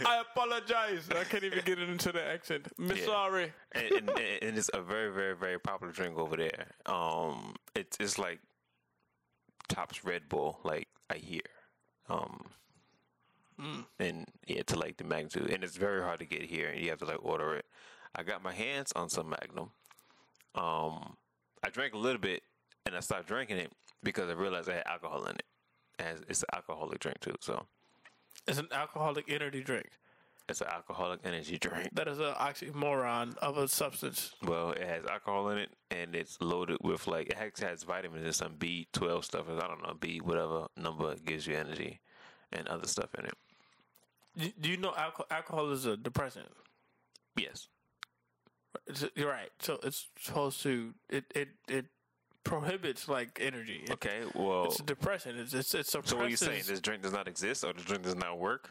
[0.07, 1.09] I apologize.
[1.11, 2.68] I can't even get it into the accent.
[2.79, 3.05] Miss Yeah.
[3.07, 3.53] sorry.
[3.73, 6.68] and, and, and it's a very, very, very popular drink over there.
[6.87, 8.40] Um, it's it's like
[9.68, 11.42] tops Red Bull, like I hear.
[12.11, 12.46] Um,
[13.61, 13.85] Mm.
[13.99, 16.88] and yeah, to like the magnitude, and it's very hard to get here, and you
[16.88, 17.66] have to like order it.
[18.14, 19.70] I got my hands on some Magnum.
[20.55, 21.16] Um,
[21.62, 22.42] I drank a little bit,
[22.87, 23.70] and I stopped drinking it
[24.03, 25.44] because I realized I had alcohol in it.
[25.99, 27.66] And it's an alcoholic drink too, so
[28.49, 29.90] It's an alcoholic energy drink.
[30.51, 31.89] It's an alcoholic energy drink.
[31.93, 34.35] That is an oxymoron of a substance.
[34.43, 38.25] Well, it has alcohol in it, and it's loaded with like it has, has vitamins
[38.25, 39.47] and some B twelve stuff.
[39.49, 42.01] I don't know B whatever number gives you energy,
[42.53, 43.35] and other stuff in it.
[44.61, 46.49] Do- you know alcohol, alcohol is a depressant?
[47.37, 47.69] Yes,
[48.87, 49.51] It's, you're right.
[49.61, 51.87] So it's supposed to it it it
[52.45, 53.83] prohibits like energy.
[53.85, 54.23] It- okay.
[54.35, 55.39] Well, It's a depressant.
[55.39, 56.11] It's it's, it suppresses.
[56.11, 56.63] so what are you saying?
[56.67, 58.71] This drink does not exist, or the drink does not work?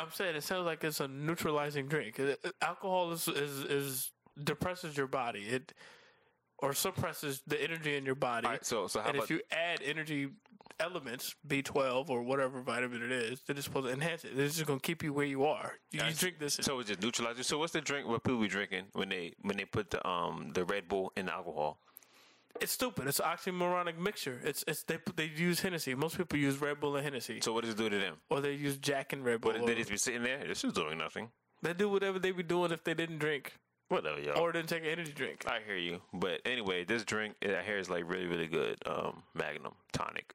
[0.00, 2.20] I'm saying it sounds like it's a neutralizing drink.
[2.62, 4.10] Alcohol is, is is
[4.42, 5.40] depresses your body.
[5.40, 5.72] It
[6.58, 8.46] or suppresses the energy in your body.
[8.46, 8.64] Right.
[8.64, 10.28] So so how and if you add energy
[10.80, 13.42] elements, B12 or whatever vitamin it is.
[13.42, 14.36] They're just supposed to enhance it.
[14.36, 15.74] They're just gonna keep you where you are.
[15.92, 16.58] You, you drink this.
[16.60, 17.46] So it just neutralizes.
[17.46, 20.50] So what's the drink what people be drinking when they when they put the um
[20.54, 21.78] the Red Bull in the alcohol?
[22.60, 23.06] It's stupid.
[23.06, 24.40] It's an oxymoronic mixture.
[24.44, 25.94] It's it's they they use Hennessy.
[25.94, 28.16] Most people use Red Bull and Hennessy, So what does it do to them?
[28.30, 29.52] or they use Jack and Red Bull.
[29.52, 30.44] What or- they just be sitting there?
[30.46, 31.30] This is doing nothing.
[31.62, 33.54] they do whatever they be doing if they didn't drink
[33.88, 34.38] Whatever, y'all.
[34.38, 35.44] or didn't take an energy drink.
[35.48, 38.78] I hear you, but anyway, this drink I hear is like really, really good.
[38.86, 40.34] Um, Magnum tonic.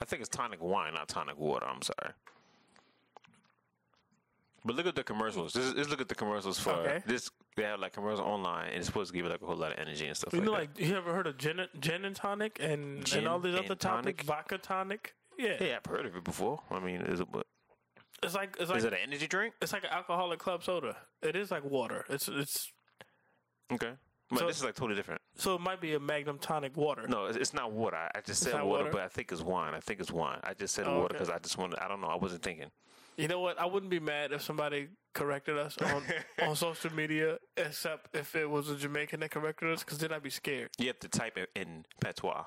[0.00, 1.66] I think it's tonic wine, not tonic water.
[1.66, 2.12] I'm sorry.
[4.64, 5.52] But look at the commercials.
[5.54, 7.02] Just, just look at the commercials for Okay.
[7.06, 7.30] this.
[7.56, 9.72] They have like commercials online, and it's supposed to give you like a whole lot
[9.72, 10.58] of energy and stuff You like know, that.
[10.58, 13.72] like you ever heard of gin, gin and tonic and Gin and all these other
[13.72, 14.22] and topics, tonic?
[14.22, 15.14] vodka tonic.
[15.38, 16.60] Yeah, yeah, I've heard of it before.
[16.70, 17.28] I mean, is it?
[17.30, 17.46] What,
[18.22, 19.54] it's like it's like is it an energy drink?
[19.62, 20.96] it's like an alcoholic club soda.
[21.22, 22.04] It is like water.
[22.10, 22.70] It's it's
[23.72, 23.92] Okay,
[24.30, 25.20] but So- this is like totally different.
[25.34, 27.06] so it might be a Magnum tonic water.
[27.08, 27.96] No, it's, it's not water.
[27.96, 28.90] I, I just said water, water?
[28.92, 29.74] but I think it's wine.
[29.74, 30.38] I think it's wine.
[30.44, 31.14] I just said Oh, water okay.
[31.14, 31.78] because I just wanted.
[31.80, 32.08] I don't know.
[32.08, 32.70] I wasn't thinking.
[33.16, 33.60] You know what?
[33.60, 36.02] I wouldn't be mad if somebody corrected us on,
[36.48, 40.22] on social media, except if it was a Jamaican that corrected us, because then I'd
[40.22, 40.70] be scared.
[40.78, 42.44] You have to type it in patois.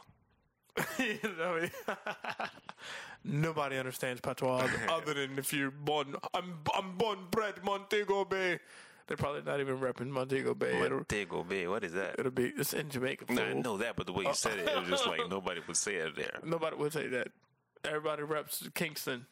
[0.98, 1.68] you know,
[3.24, 6.16] nobody understands patois other, other than if you're born.
[6.34, 8.60] I'm I'm born bred Montego Bay.
[9.08, 10.80] They're probably not even repping Montego Bay.
[10.80, 11.68] Montego Bay.
[11.68, 12.16] What is that?
[12.20, 13.26] it'll be it's in Jamaica.
[13.30, 15.62] No, I know that, but the way you said it, it was just like nobody
[15.68, 16.40] would say it there.
[16.44, 17.28] Nobody would say that.
[17.86, 19.26] Everybody reps Kingston.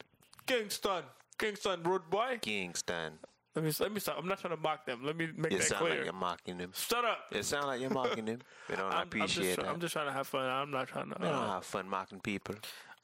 [0.46, 1.04] Kingston.
[1.38, 2.38] Kingston, rude boy.
[2.42, 3.14] Kingston.
[3.54, 4.16] Let me let me stop.
[4.18, 5.00] I'm not trying to mock them.
[5.04, 5.94] Let me make It that sounds clear.
[5.96, 6.70] like you're mocking them.
[6.74, 7.18] Shut up.
[7.32, 8.38] It sounds like you're mocking them.
[8.68, 9.68] They don't I'm, I'm appreciate just, that.
[9.68, 10.48] I'm just trying to have fun.
[10.48, 11.16] I'm not trying to.
[11.18, 12.54] they don't Uh, have fun mocking people.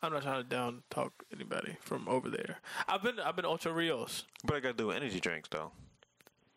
[0.02, 2.61] I'm not trying to down talk anybody from over there.
[2.87, 4.24] I've been I've been Ocho Rios.
[4.44, 5.72] But I got to do energy drinks though.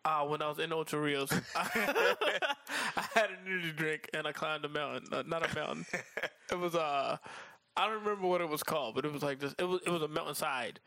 [0.04, 4.64] Uh, when I was in Ocho Rios, I had an energy drink and I climbed
[4.64, 5.06] a mountain.
[5.12, 5.86] Uh, not a mountain.
[6.50, 7.16] it was uh,
[7.76, 9.54] I don't remember what it was called, but it was like this.
[9.58, 10.80] It was it was a mountainside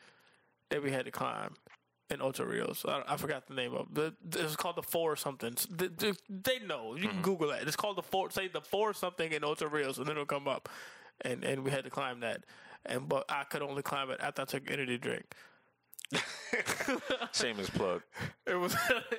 [0.70, 1.56] that we had to climb
[2.10, 2.86] in Ocho Rios.
[2.88, 4.14] I, I forgot the name of it.
[4.38, 5.56] It was called the Four or something.
[5.70, 6.96] They, they, they know.
[6.96, 7.64] You can Google that.
[7.64, 8.30] It's called the Four.
[8.32, 10.70] Say the Four something in Ocho Rios, and then it'll come up.
[11.22, 12.44] And and we had to climb that.
[12.86, 15.26] And but I could only climb it after I took an energy drink.
[17.34, 18.02] Shameless plug.
[18.48, 18.76] It was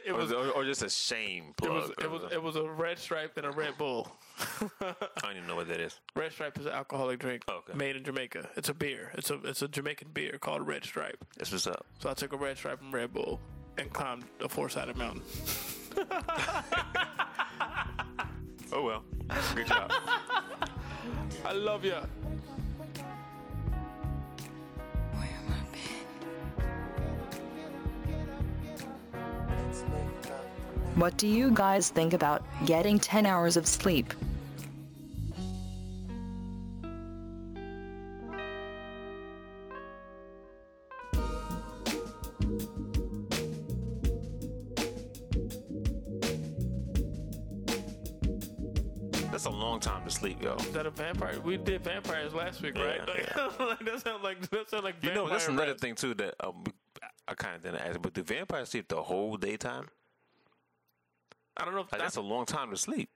[0.07, 2.05] it was or, or just a shame It was plug.
[2.05, 4.09] it was uh, it was a red stripe and a Red Bull.
[4.81, 5.99] I don't even know what that is.
[6.15, 7.77] Red Stripe is an alcoholic drink oh, Okay.
[7.77, 8.49] made in Jamaica.
[8.57, 9.11] It's a beer.
[9.15, 11.25] It's a it's a Jamaican beer called Red Stripe.
[11.37, 11.85] That's what's up.
[11.99, 13.41] So I took a Red Stripe and Red Bull
[13.79, 15.23] and climbed a four sided mountain.
[18.73, 19.03] Oh well.
[19.55, 19.93] Good job.
[21.45, 22.03] I love ya.
[30.95, 34.15] What do you guys think about getting 10 hours of sleep?
[49.31, 50.55] That's a long time to sleep, yo.
[50.55, 51.39] Is that a vampire?
[51.45, 53.01] We did vampires last week, right?
[53.07, 55.81] Yeah, Like, like, that sounds like that sound like You know, that's another rap.
[55.81, 56.65] thing too that um,
[57.29, 58.01] I kind of didn't ask.
[58.01, 59.89] But do vampires sleep the whole daytime?
[61.57, 63.09] I don't know if Like, that's a long time to sleep.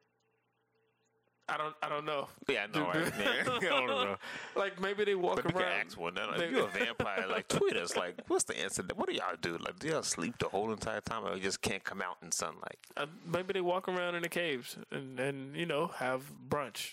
[1.49, 2.29] I don't I don't know.
[2.49, 2.87] Yeah, I know.
[2.87, 3.12] Right?
[3.21, 3.43] Yeah,
[3.75, 4.16] I don't know.
[4.55, 5.87] Like maybe they walk But around.
[5.87, 6.14] ask one.
[6.14, 7.97] They- if you're a vampire, like tweet us.
[7.97, 8.85] Like, what's the answer?
[8.95, 9.59] What do y'all do?
[9.59, 12.79] Like, do y'all sleep the whole entire time, or just can't come out in sunlight?
[12.97, 16.93] Uh, maybe they walk around in the caves and, and you know have brunch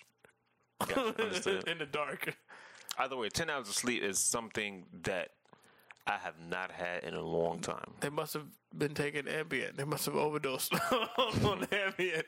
[0.79, 2.35] Gotcha, in the dark.
[2.97, 5.29] Either way, ten hours of sleep is something that
[6.07, 7.93] I have not had in a long time.
[7.99, 9.75] They must have been taking Ambien.
[9.75, 10.73] They must have overdosed
[11.17, 12.23] on Ambien.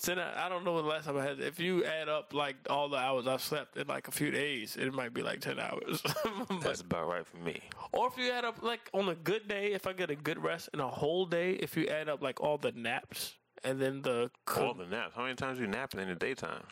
[0.00, 1.40] Ten, hou- I don't know when the last time I had.
[1.40, 4.76] If you add up like all the hours I've slept in like a few days,
[4.76, 6.02] it might be like ten hours.
[6.48, 7.60] But- That's about right for me.
[7.92, 10.42] or if you add up like on a good day, if I get a good
[10.42, 14.02] rest in a whole day, if you add up like all the naps and then
[14.02, 15.14] the All the naps.
[15.16, 16.62] How many times do you napping in the daytime?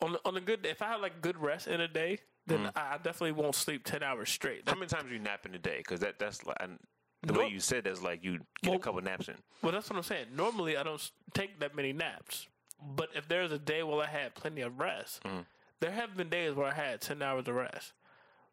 [0.00, 2.64] on on a good day, if I have like good rest in a day, then
[2.64, 2.72] Mm.
[2.76, 4.68] I definitely won't sleep ten hours straight.
[4.68, 5.78] How many times you nap in a day?
[5.78, 6.78] Because that that's like and
[7.22, 7.40] the No.
[7.40, 9.36] way you said that's like you get Well- a couple naps in.
[9.62, 10.28] Well, that's what I'm saying.
[10.34, 12.48] Normally, I don't take that many naps.
[12.80, 15.46] But if there's a day where I had plenty of rest, Mm.
[15.80, 17.92] there have been days where I had 10 hours of rest.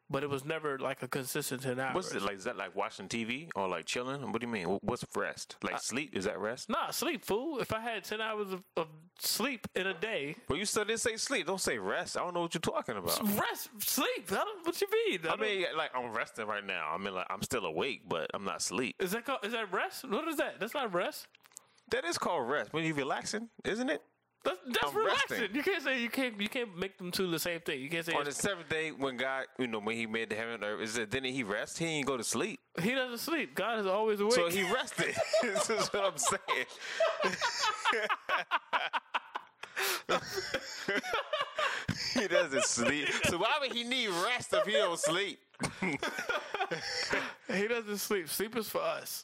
[0.07, 1.95] But it was never like a consistent 10 hours.
[1.95, 2.35] What's it like?
[2.35, 4.21] Is that like watching TV or like chilling?
[4.31, 4.65] What do you mean?
[4.81, 5.55] What's rest?
[5.63, 6.15] Like sleep?
[6.15, 6.69] Is that rest?
[6.69, 7.59] Nah, sleep, fool.
[7.59, 8.87] If I had 10 hours of, of
[9.17, 11.47] sleep in a day, Well, you still didn't say sleep.
[11.47, 12.17] Don't say rest.
[12.17, 13.19] I don't know what you're talking about.
[13.39, 14.31] rest, sleep.
[14.31, 15.19] I what you mean?
[15.23, 16.91] I don't- mean, like I'm resting right now.
[16.93, 18.95] I mean, like I'm still awake, but I'm not asleep.
[18.99, 20.07] is that called, is that rest?
[20.07, 20.59] What is that?
[20.59, 21.25] That's not rest.
[21.89, 24.01] That is called rest when you're relaxing, isn't it?
[24.45, 25.41] That's, that's I'm relaxing.
[25.41, 25.55] resting.
[25.55, 27.81] You can't say you can't you can't make them two the same thing.
[27.81, 30.35] You can't say On the seventh day, when God, you know, when He made the
[30.35, 31.79] heaven and earth, is it didn't He rest?
[31.79, 33.55] He didn't go to sleep, he doesn't sleep.
[33.55, 34.33] God is always awake.
[34.33, 35.15] so He rested.
[35.41, 36.65] this is what I'm saying.
[42.21, 43.09] he doesn't sleep.
[43.25, 45.39] So why would He need rest if He don't sleep?
[47.53, 48.27] He doesn't sleep.
[48.27, 49.23] Sleep is for us.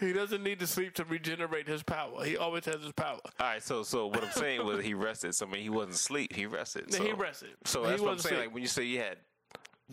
[0.00, 2.24] he doesn't need to sleep to regenerate his power.
[2.24, 3.18] He always has his power.
[3.40, 5.34] All right, so so what I'm saying was He rested.
[5.34, 6.32] So I mean, He wasn't asleep.
[6.32, 6.92] He rested.
[6.92, 7.50] So, he rested.
[7.64, 8.36] So He that's what I'm saying.
[8.36, 8.40] sleep.
[8.46, 9.16] Like when you say you had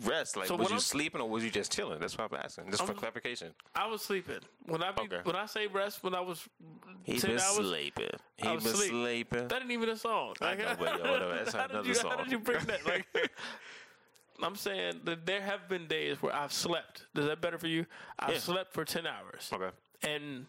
[0.04, 1.98] rest, like So was you I'm- sleeping or was you just chilling?
[1.98, 2.70] That's what I'm asking.
[2.70, 3.52] Just for I'm- clarification.
[3.74, 5.20] I was sleeping when I be, Okay.
[5.24, 6.48] when I say rest when I was
[7.02, 7.42] He been hours.
[7.56, 8.10] sleeping.
[8.36, 9.48] He I been was sleeping.
[9.48, 10.34] That ain't even a song.
[10.40, 11.34] I Like, know, but yeah, whatever.
[11.34, 12.16] That's how, another you, how song.
[12.22, 12.86] did you bring that?
[12.86, 13.06] Like,
[14.42, 17.06] I'm saying that there have been days where I've slept.
[17.14, 17.86] Is that better for you?
[18.18, 18.38] I've Yeah.
[18.40, 19.50] slept for ten hours.
[19.52, 19.70] Okay.
[20.02, 20.46] And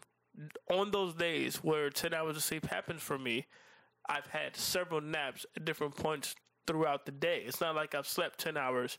[0.70, 3.46] on those days where 10 hours of sleep happens for me,
[4.10, 6.36] I've had several naps at different points
[6.68, 7.44] throughout the day.
[7.46, 8.98] It's not like I've slept 10 hours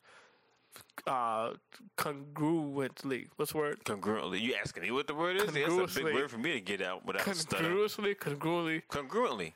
[1.07, 1.53] uh,
[1.99, 3.29] congruently.
[3.37, 3.85] What's the word?
[3.85, 4.41] Congruently.
[4.41, 5.53] You asking me what the word is?
[5.53, 7.65] That's a big word for me to get out without stuttering.
[7.71, 9.53] Congruously, congruently, Congruently.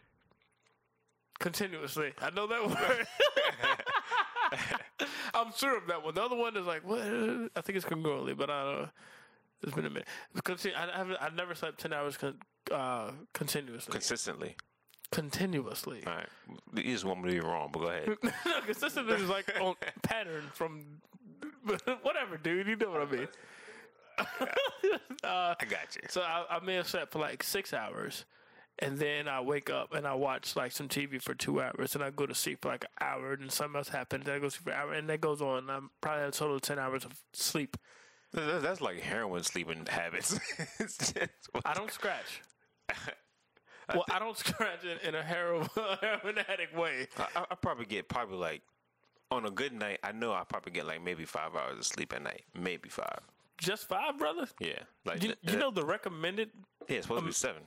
[1.38, 2.12] continuously.
[2.20, 3.06] I know that word.
[5.46, 6.14] I'm sure of that one.
[6.14, 7.00] The other one is like, what?
[7.00, 8.88] I think it's congruently, but I don't know.
[9.62, 10.08] It's been a minute.
[10.42, 12.38] Conti- I, haven't, I've never slept 10 hours con-
[12.72, 13.92] uh, continuously.
[13.92, 14.56] Consistently.
[15.12, 16.02] continuously.
[16.06, 16.28] All right.
[16.74, 18.08] You just want me to be wrong, but go ahead.
[18.22, 20.84] no, consistent is like on pattern from
[22.02, 22.68] whatever, dude.
[22.68, 23.28] You know what I mean.
[24.18, 26.02] uh, I got you.
[26.08, 28.24] so I, I may have slept for like six hours,
[28.80, 32.02] and then I wake up and I watch like some TV for two hours, and
[32.02, 34.24] I go to sleep for like an hour, and something else happens.
[34.26, 35.68] Then I go to sleep for an hour, and that goes on.
[35.70, 37.76] I'm probably a total of ten hours of sleep.
[38.32, 40.38] That's like heroin sleeping habits.
[41.64, 42.42] I don't scratch.
[43.88, 45.68] well, I don't scratch in, in a heroin,
[46.00, 47.08] heroin addict way.
[47.18, 48.62] I, I probably get probably like
[49.30, 49.98] on a good night.
[50.04, 53.20] I know I probably get like maybe five hours of sleep at night, maybe five.
[53.58, 54.46] Just five, brother.
[54.58, 56.50] Yeah, like You, you know the recommended
[56.88, 57.62] yeah, it's supposed to be um, seven.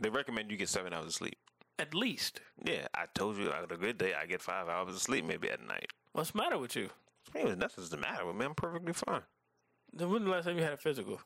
[0.00, 1.38] They recommend you get seven hours of sleep.
[1.78, 2.40] at least.
[2.64, 5.50] Yeah, I told you on a good day I get five hours of sleep maybe
[5.50, 5.90] at night.
[6.12, 6.88] What's the matter with you?
[7.34, 8.46] Hey, nothing's the matter with me.
[8.46, 9.22] I'm perfectly fine.
[9.92, 11.20] Then when the last time you had a physical?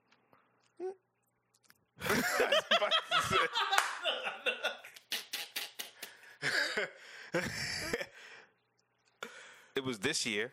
[9.77, 10.53] It was this year.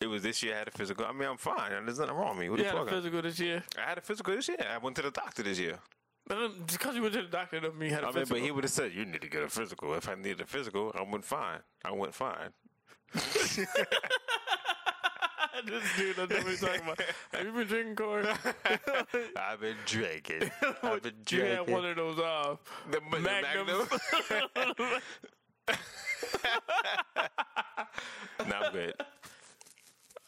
[0.00, 1.04] It was this year I had a physical.
[1.04, 1.70] I mean, I'm fine.
[1.84, 2.48] There's nothing wrong with me.
[2.48, 3.62] What you had a physical this year?
[3.78, 4.56] I had a physical this year.
[4.68, 5.78] I went to the doctor this year.
[6.30, 8.36] But Because you went to the doctor doesn't mean you had a I mean, physical.
[8.36, 9.94] but he would have said, you need to get a physical.
[9.94, 11.58] If I needed a physical, I went fine.
[11.84, 12.50] I went fine.
[13.12, 13.56] this
[15.96, 17.00] dude doesn't know what he's talking about.
[17.32, 18.28] Have you been drinking, Corey?
[19.36, 20.52] I've been drinking.
[20.84, 21.56] I've been you drinking.
[21.56, 22.54] had one of those uh,
[22.92, 23.00] the.
[23.18, 23.88] Magnum.
[28.46, 28.94] no, I'm good.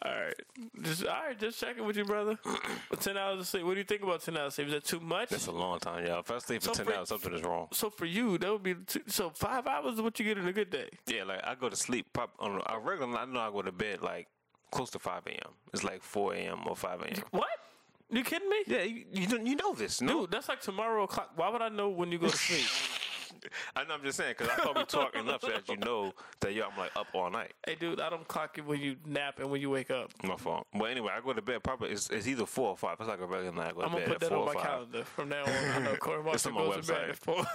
[0.05, 0.35] All right,
[0.83, 2.37] just all right, just checking with you, brother.
[3.01, 3.65] ten hours of sleep.
[3.65, 4.67] What do you think about ten hours of sleep?
[4.69, 5.29] Is that too much?
[5.29, 6.21] That's a long time, y'all.
[6.21, 7.69] If I sleep for So 10 for- hours, something is wrong.
[7.73, 10.49] so for you, that would be two, so five hours is what you get in
[10.49, 10.89] a good day.
[11.07, 13.17] Yeah, like I go to sleep pop on a regular.
[13.17, 14.27] I know I go to bed like
[14.73, 15.53] close to 5 a.m.
[15.73, 16.61] It's like 4 a.m.
[16.67, 17.23] or 5 a.m.
[17.31, 17.47] What?
[18.11, 18.57] You kidding me?
[18.67, 20.23] Yeah, you, you don't you know this, no?
[20.23, 21.31] Dude, that's like tomorrow o'clock.
[21.37, 22.67] Why would I know when you go to sleep?
[23.77, 23.95] I know.
[23.95, 26.65] I'm just saying because I thought we talked enough so that you know that yo,
[26.71, 27.53] I'm like up all night.
[27.67, 30.11] hey, dude, I don't clock you when you nap and when you wake up.
[30.25, 30.67] My fault.
[30.75, 32.97] But anyway, I go to bed probably it's, it's either four or five.
[33.01, 33.69] It's like a regular night.
[33.71, 34.63] I go to I'm gonna bed put at that on my five.
[34.63, 35.49] calendar from now on.
[35.49, 37.11] I know Corey Marshall on my goes to bed website.
[37.11, 37.47] at four.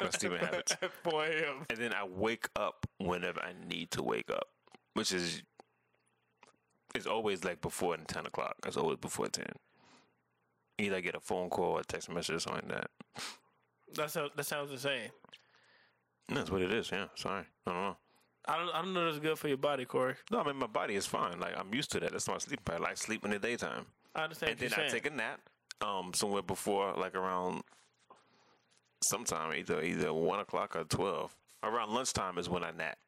[0.00, 0.72] My Steven Habits.
[0.82, 1.66] at four a.m.
[1.70, 4.48] And then I wake up whenever I need to wake up,
[4.94, 5.42] which is
[6.94, 8.56] it's always like before ten o'clock.
[8.66, 9.46] It's always before ten.
[10.78, 12.90] Either I get a phone call or a text message or something like that.
[13.94, 15.10] That sounds that sounds insane.
[16.28, 16.90] That's what it is.
[16.90, 17.06] Yeah.
[17.14, 17.44] Sorry.
[17.66, 17.96] I don't know.
[18.46, 20.14] I don't I don't know that's good for your body, Corey.
[20.30, 21.38] No, I mean my body is fine.
[21.40, 22.12] Like I'm used to that.
[22.12, 22.84] That's my sleep pattern.
[22.84, 24.90] I like sleep in the daytime, I understand and then I saying.
[24.90, 25.40] take a nap.
[25.80, 27.62] Um, somewhere before like around
[29.02, 31.34] sometime either either one o'clock or twelve.
[31.62, 32.98] Around lunchtime is when I nap.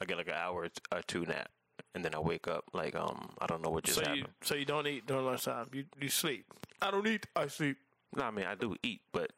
[0.00, 1.48] I get like an hour or two nap,
[1.94, 4.20] and then I wake up like um I don't know what just so happened.
[4.20, 5.68] you so you don't eat during lunchtime.
[5.72, 6.44] You you sleep.
[6.80, 7.26] I don't eat.
[7.36, 7.76] I sleep.
[8.16, 9.30] No, I mean I do eat, but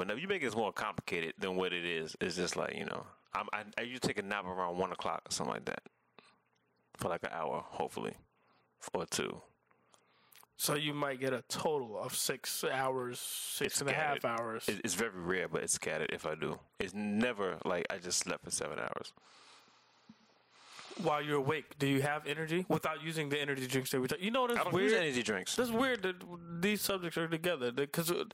[0.00, 3.06] whenever you make it more complicated than what it is, it's just like you know
[3.34, 5.82] I'm, I I usually take a nap around one o'clock or something like that
[6.96, 8.14] for like an hour, hopefully,
[8.94, 9.40] or two.
[10.56, 14.64] So you might get a total of six hours, six It's and a half hours.
[14.68, 16.58] It's very rare, but it's scattered if I do.
[16.78, 19.12] It's never like I just slept for seven hours.
[21.02, 21.78] While you're awake?
[21.78, 24.20] Do you have energy without using the energy drinks that we talk?
[24.20, 24.90] You know I don't weird.
[24.90, 25.56] use energy drinks.
[25.56, 26.16] That's weird that
[26.60, 28.24] these subjects are together because Oh,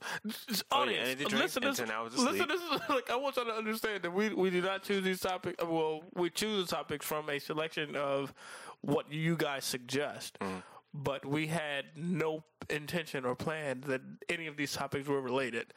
[0.71, 2.47] audience, energy drinks listen, and listen, 10 hours of listen.
[2.47, 5.19] This is like I want y'all to understand that we we do not choose these
[5.21, 5.63] topics.
[5.63, 8.33] Well, we choose the topics from a selection of
[8.81, 10.37] what you guys suggest.
[10.39, 10.57] Mm-hmm.
[10.93, 15.73] But we had no intention or plan that any of these topics were related.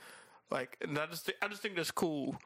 [0.51, 2.37] Like, and I just, thi- I just think that's cool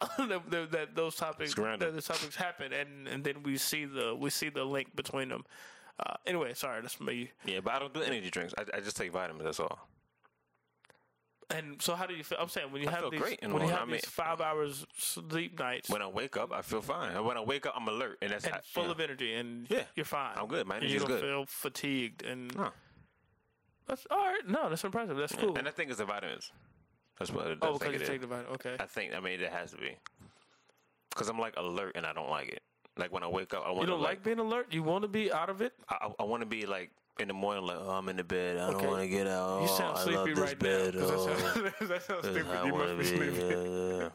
[0.18, 4.14] that, that, that those topics, that the topics happen, and and then we see the
[4.14, 5.44] we see the link between them.
[5.98, 7.30] Uh, anyway, sorry, that's me.
[7.46, 8.52] Yeah, but I don't do energy drinks.
[8.58, 9.44] I, I just take vitamins.
[9.44, 9.88] That's all.
[11.48, 12.38] And so, how do you feel?
[12.40, 14.84] I'm saying when you I have these when you have I mean- these five hours
[14.98, 17.12] sleep nights When I wake up, I feel fine.
[17.12, 18.90] And when I wake up, I'm alert, and that's and I- full yeah.
[18.90, 20.36] of energy, and Yeah, you're fine.
[20.36, 20.66] I'm good.
[20.66, 21.22] My And you energy's don't good.
[21.22, 22.70] feel fatigued, and No.
[23.86, 24.46] that's all right.
[24.48, 25.16] No, that's impressive.
[25.16, 25.56] That's cool.
[25.56, 26.50] And I think it's the vitamins.
[27.18, 27.46] That's what.
[27.46, 28.52] That's oh, like because you take the vitamin.
[28.54, 28.76] Okay.
[28.78, 29.14] I think.
[29.14, 29.96] I mean, it has to be.
[31.10, 32.62] Because I'm like alert, and I don't like it.
[32.98, 34.72] Like when I wake up, I want You don't like being alert.
[34.72, 35.72] You want to be out of it.
[35.88, 38.56] I, I, want to be like in the morning, like oh, I'm in the bed.
[38.56, 38.82] I Okay.
[38.82, 39.62] don't want to get out.
[39.62, 40.94] You Oh, sound I sleepy love this right bed.
[40.94, 41.00] now.
[41.04, 42.46] oh, that sounds, that sounds oh, stupid.
[42.56, 43.38] I You must be be, sleepy.
[43.38, 44.08] yeah,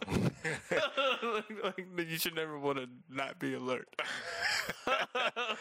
[0.72, 0.80] yeah.
[1.64, 3.88] like, like, you should never want to not be alert.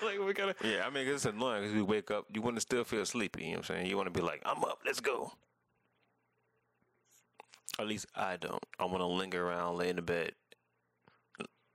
[0.03, 0.55] like we gotta.
[0.64, 3.42] Yeah, I mean, it's annoying because we wake up, you want to still feel sleepy.
[3.44, 3.87] You know what I'm saying?
[3.87, 5.33] You want to be like, I'm up, let's go.
[7.81, 8.62] At least I don't.
[8.79, 10.33] I want to linger around, lay in the bed,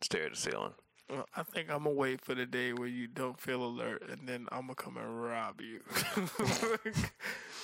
[0.04, 0.74] stare at the ceiling.
[1.10, 4.28] Well, I think I'm gonna wait for the day where you don't feel alert, and
[4.28, 5.82] then I'm gonna come and rob you.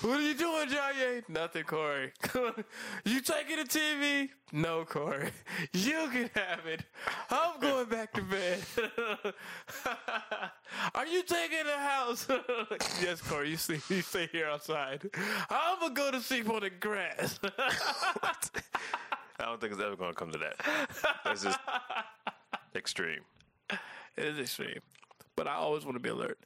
[0.01, 1.27] what are you doing, Jaye?
[1.27, 2.11] Nothing, Corey.
[3.05, 4.29] you taking the TV?
[4.51, 5.31] No, Corey.
[5.73, 6.83] You can have it.
[7.31, 8.59] I'm going back to bed.
[10.93, 12.27] are you taking the house?
[13.01, 13.49] yes, Corey.
[13.49, 15.09] You see, you stay here outside.
[15.49, 17.39] I'm gonna go to sleep on the grass.
[17.57, 20.87] I don't think it's ever going to come to that.
[21.25, 21.57] It's just
[22.75, 23.21] extreme.
[24.17, 24.79] It is extreme,
[25.35, 26.37] but I always want to be alert.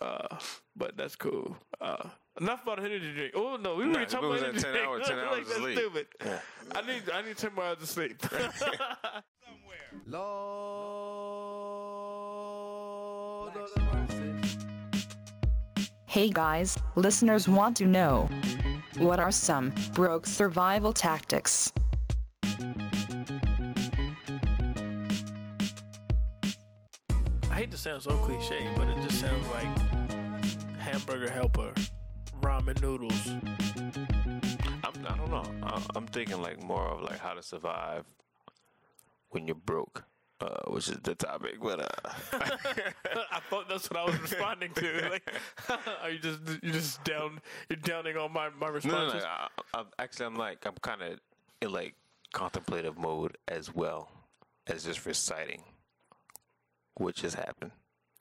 [0.00, 0.36] Uh,
[0.76, 1.56] but that's cool.
[1.80, 2.08] Uh,
[2.40, 3.32] enough about energy drink.
[3.34, 4.86] Oh no, we were Nah, talking about at energy 10 drink.
[4.88, 5.78] hours- 10 Like, hours of that's sleep.
[5.78, 6.06] stupid.
[6.74, 8.20] I need I need ten more hours of sleep.
[12.18, 14.32] Lord of the mercy.
[16.06, 18.28] Hey guys, listeners want to know
[18.98, 21.72] what are some broke survival tactics?
[27.78, 29.68] I hate to sound so cliche, but it just sounds like
[30.78, 31.72] hamburger helper,
[32.40, 33.28] ramen noodles.
[34.82, 35.44] I'm, I don't know.
[35.62, 38.04] I, I'm thinking like more of like how to survive
[39.30, 40.04] when you're broke,
[40.40, 41.58] uh, which is the topic.
[41.62, 42.08] But uh,
[43.30, 45.08] I thought that's what I was responding to.
[45.10, 45.30] Like,
[46.02, 47.40] are you just you just down?
[47.68, 49.14] You're downing on my my responses?
[49.14, 49.48] no, no, no.
[49.74, 51.20] I, I, actually, I'm like I'm kind of
[51.62, 51.94] in like
[52.32, 54.10] contemplative mode as well
[54.66, 55.62] as just reciting,
[56.98, 57.72] which has happened.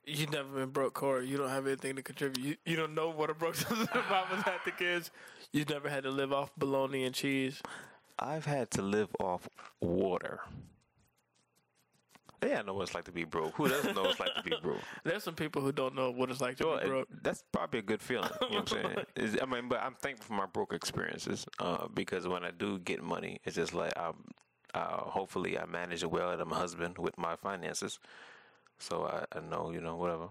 [0.06, 1.28] You've never been broke, Corey.
[1.28, 2.46] You don't have anything to contribute.
[2.46, 5.12] You, you don't know what a broke survival tactic is.
[5.52, 7.62] You've never had to live off bologna and cheese.
[8.18, 9.50] I've had to live off
[9.82, 10.40] water.
[12.46, 13.56] Yeah, I know what it's like to be broke.
[13.56, 14.82] Who doesn't know what it's like to be broke?
[15.04, 17.08] There's some people who don't know what it's like to Well, be it- broke.
[17.24, 18.30] that's probably a good feeling.
[18.44, 19.40] You know what I'm saying?
[19.42, 23.04] I mean, but I'm thankful for my broke experiences uh, because when I do get
[23.04, 24.14] money, it's just like I'm.
[24.74, 26.30] Uh, hopefully, I manage it well.
[26.30, 28.00] and I'm a husband with my finances,
[28.80, 30.30] so I, I know you know whatever.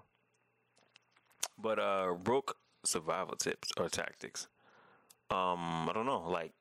[1.58, 4.46] But uh, broke survival tips or tactics.
[5.30, 6.52] Um, I don't know, like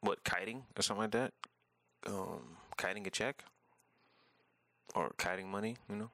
[0.00, 1.32] what kiting or something like that.
[2.06, 3.44] Um, kiting a check
[4.94, 6.10] or kiting money, you know.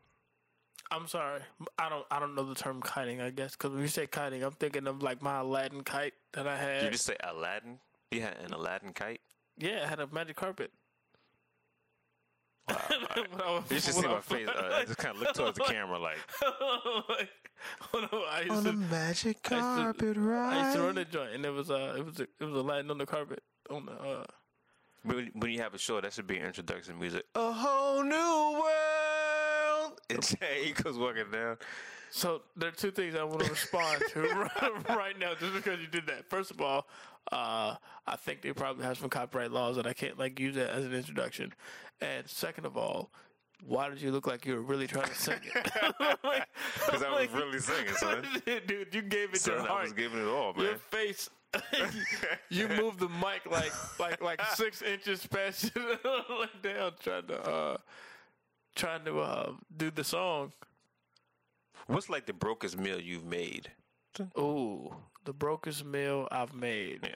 [0.90, 1.40] I'm sorry.
[1.78, 2.06] I don't.
[2.10, 3.20] I don't know the term kiting.
[3.20, 6.46] I guess because when you say kiting, I'm thinking of like my Aladdin kite that
[6.46, 6.82] I had.
[6.84, 7.78] You just say Aladdin.
[8.10, 9.20] You had an Aladdin kite.
[9.58, 10.70] yeah, I had a magic carpet.
[12.68, 13.62] Wow.
[13.66, 14.48] When You should see my face.
[14.48, 16.18] Uh, I just kind of look towards the camera, like
[17.08, 17.30] like,
[17.90, 21.44] when I used to, magic I used to- I used to run the joint, and
[21.44, 24.24] it was uh, it was a, it was Aladdin on the carpet on the uh.
[25.04, 27.24] When, when you have a show, that should be an introduction music.
[27.34, 30.00] A whole new world.
[30.10, 31.56] And Jaye goes walking down.
[32.10, 35.80] So there are two things I want to respond to right, right now, just because
[35.80, 36.28] you did that.
[36.28, 36.86] First of all,
[37.30, 37.76] uh,
[38.06, 40.84] I think they probably have some copyright laws that I can't like use that as
[40.86, 41.52] an introduction.
[42.00, 43.10] And second of all,
[43.64, 45.72] why did you look like you were really trying to sing it?
[46.74, 48.26] Because I was really singing, son.
[48.66, 50.64] Dude, you gave it Son, your I was giving it all, man.
[50.64, 51.28] Your face.
[52.50, 57.76] you moved the mic like like like six inches past like down trying to uh
[58.76, 60.52] trying to uh do the song.
[61.86, 63.70] What's like the brokest meal you've made?
[64.38, 64.94] Ooh,
[65.24, 67.00] the brokest meal I've made.
[67.02, 67.14] Yeah.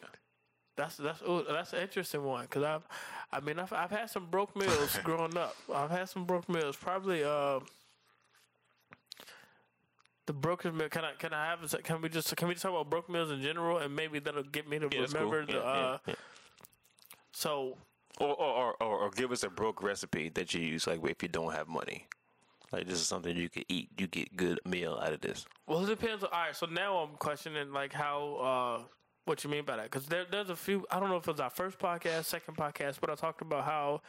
[0.77, 2.83] That's that's ooh, that's an interesting one because I've,
[3.31, 5.55] I mean, I've I've had some broke meals growing up.
[5.73, 6.77] I've had some broke meals.
[6.77, 7.61] Probably uh,
[10.27, 10.89] the broken meal.
[10.89, 11.75] Can I can I have?
[11.83, 14.43] Can we just can we just talk about broke meals in general and maybe that'll
[14.45, 15.31] get me to Yeah, that's cool.
[15.31, 15.59] remember the.
[15.59, 16.15] Yeah, uh, yeah.
[17.33, 17.77] So
[18.21, 21.23] Or, or, or, or, or give us a broke recipe that you use, like if
[21.23, 22.07] you don't have money.
[22.71, 23.91] Like this is something you could eat.
[23.99, 25.45] You get good meal out of this.
[25.67, 26.25] Well, it depends.
[26.25, 28.83] All right, so now I'm questioning like how uh,
[29.25, 30.87] what you mean by that because there, there's a few.
[30.91, 33.65] I don't know if it was our first podcast, second podcast, but I talked about
[33.65, 34.01] how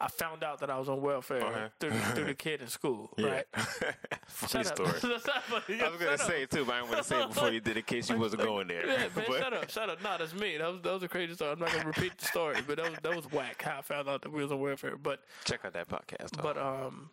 [0.00, 1.66] I found out that I was on welfare Okay.
[1.78, 3.12] through, through the kid in school.
[3.18, 3.44] Right?
[4.26, 4.88] Funny Shut story.
[5.26, 5.80] not funny.
[5.80, 7.60] I was gonna say it too, but I didn't want to say it before you
[7.60, 8.86] did in case you wasn't going there.
[8.86, 10.02] Yeah, man, But- shut up, shut up.
[10.02, 10.56] No, that's me.
[10.56, 11.52] That was that was a crazy story.
[11.52, 13.62] I'm not gonna repeat the story, but that was that was whack.
[13.62, 16.30] How I found out that we was on welfare, but Check out that podcast.
[16.36, 16.42] Though.
[16.42, 17.10] but um,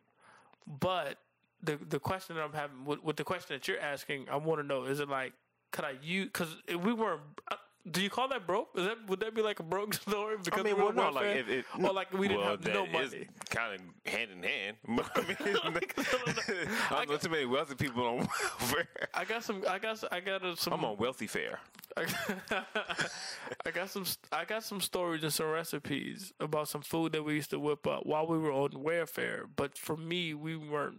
[0.65, 1.17] but
[1.61, 4.61] the the question that I'm having with, with the question that you're asking, I want
[4.61, 5.33] to know: is it like
[5.71, 6.25] could I use?
[6.25, 7.21] Because if we weren't.
[7.49, 7.55] Uh,
[7.91, 8.69] do you call that broke?
[8.75, 10.37] Is that would that be like a broke story?
[10.43, 11.37] Because I mean, we were well, on no, like welfare?
[11.37, 13.27] if it, or like we didn't well, have no money.
[13.49, 14.77] kind of hand in hand.
[15.15, 15.37] I mean,
[16.89, 18.87] I don't know too many wealthy people on welfare.
[19.13, 19.63] I got some.
[19.67, 20.03] I got.
[20.11, 20.73] I got some.
[20.73, 21.59] I'm on wealthy fare.
[21.97, 24.05] I got some.
[24.31, 27.87] I got some stories and some recipes about some food that we used to whip
[27.87, 29.45] up while we were on welfare.
[29.55, 30.97] But for me, we weren't.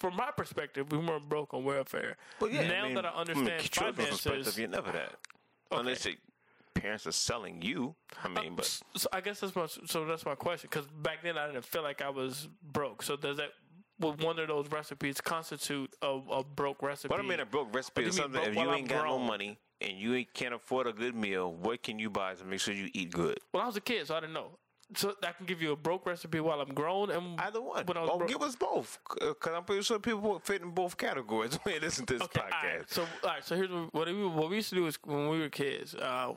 [0.00, 2.16] From my perspective, we weren't broke on welfare.
[2.38, 5.14] But now that I understand children's finances, perspective, you're never that.
[5.72, 5.80] okay.
[5.80, 6.14] Unless your
[6.74, 7.94] parents are selling you.
[8.22, 9.66] I uh, mean, but so I guess that's my.
[9.66, 10.68] So that's my question.
[10.70, 13.02] Because back then, I didn't feel like I was broke.
[13.02, 13.50] So does that?
[14.00, 17.10] Would one of those recipes constitute a, a broke recipe?
[17.10, 18.40] what I mean, a broke recipe is something.
[18.40, 21.52] If you I'm ain't got no money and you ain't can't afford a good meal,
[21.52, 23.40] what can you buy to make sure you eat good?
[23.52, 24.50] Well, I was a kid, so I didn't know.
[24.94, 27.84] So I can give you a broke recipe while I'm grown, and Either one.
[27.84, 28.30] When I was Or broke.
[28.30, 31.80] give us both, because I'm pretty sure people will fit in both categories when they
[31.80, 32.62] listen to this Okay, podcast.
[32.62, 32.90] right.
[32.90, 33.44] So, all right.
[33.44, 35.94] So here's what, what we what we used to do is when we were kids.
[35.94, 36.32] Uh,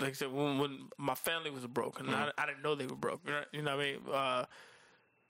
[0.00, 2.86] like I said, when, when my family was broke, and I, I didn't know they
[2.86, 3.20] were broke.
[3.24, 4.00] You know, you know what I mean?
[4.12, 4.44] Uh,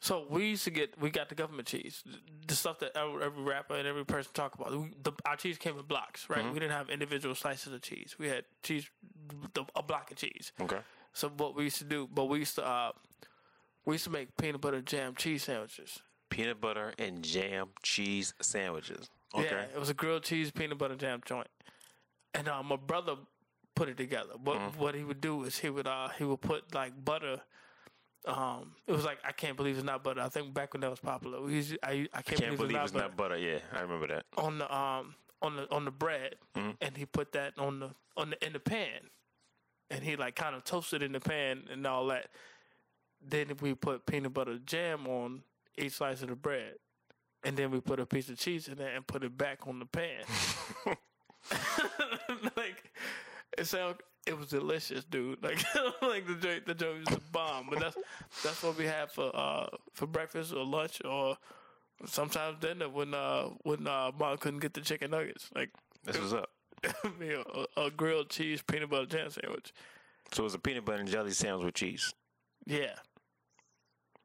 [0.00, 2.04] so we used to get we got the government cheese,
[2.46, 4.70] the stuff that every, rapper and every person talk about.
[4.72, 6.44] We, the, our cheese came in blocks, right?
[6.44, 8.14] We didn't have individual slices of cheese.
[8.18, 8.88] We had cheese,
[9.54, 10.52] the, a block of cheese.
[10.61, 10.78] Okay.
[11.16, 12.92] So what we used to do, but we used to uh,
[13.86, 15.98] we used to make peanut butter jam cheese sandwiches.
[16.28, 19.08] Peanut butter and jam cheese sandwiches.
[19.34, 19.44] Okay.
[19.50, 21.48] Yeah, it was a grilled cheese peanut butter jam joint,
[22.34, 23.14] and uh, my brother
[23.74, 24.32] put it together.
[24.42, 24.78] What Mm-hmm.
[24.78, 27.40] what he would do is he would uh he would put like butter.
[28.26, 30.20] Um, it was like I can't believe it's not butter.
[30.20, 32.82] I think back when that was popular, we used, I I can't, Can't believe, believe
[32.84, 33.38] it's not butter butter.
[33.38, 34.24] Yeah, I remember that.
[34.36, 36.70] on the um on the on the bread, Mm-hmm.
[36.82, 39.00] and he put that on the on the in the pan,
[39.91, 42.28] and he like kind of toasted in the pan and all that.
[43.26, 45.43] Then we put peanut butter jam on
[45.78, 46.74] each slice of the bread,
[47.45, 49.78] and then we put a piece of cheese in there and put it back on
[49.78, 50.24] the pan.
[52.57, 52.93] like
[53.57, 55.39] it sound it was delicious, dude.
[55.43, 55.64] Like
[56.03, 57.68] like the joint the joint was a bomb.
[57.70, 57.97] But that's
[58.45, 61.37] that's what we had for uh for breakfast or lunch or
[62.05, 65.49] sometimes dinner when uh when uh mom couldn't get the chicken nuggets.
[65.55, 65.70] Like
[66.05, 66.51] This was up.
[67.18, 69.72] me a, a grilled cheese peanut butter jam sandwich.
[70.33, 72.14] So it was a peanut butter and jelly sandwich with cheese.
[72.66, 72.95] Yeah.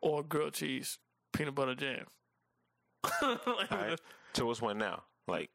[0.01, 0.97] Or grilled cheese
[1.33, 2.05] peanut butter jam.
[3.21, 3.99] Like, right.
[4.33, 5.03] So what's one now?
[5.27, 5.49] Like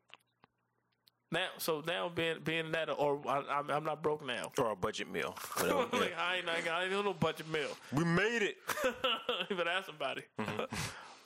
[1.32, 4.50] Now, so now being being that, or I, I'm I'm not broke now.
[4.58, 5.36] or a budget meal.
[5.56, 5.98] Whatever, yeah.
[5.98, 7.68] like I ain't, I ain't, I ain't doing no budget meal.
[7.92, 8.56] We made it.
[9.48, 10.22] better ask somebody.
[10.40, 10.64] Mm-hmm.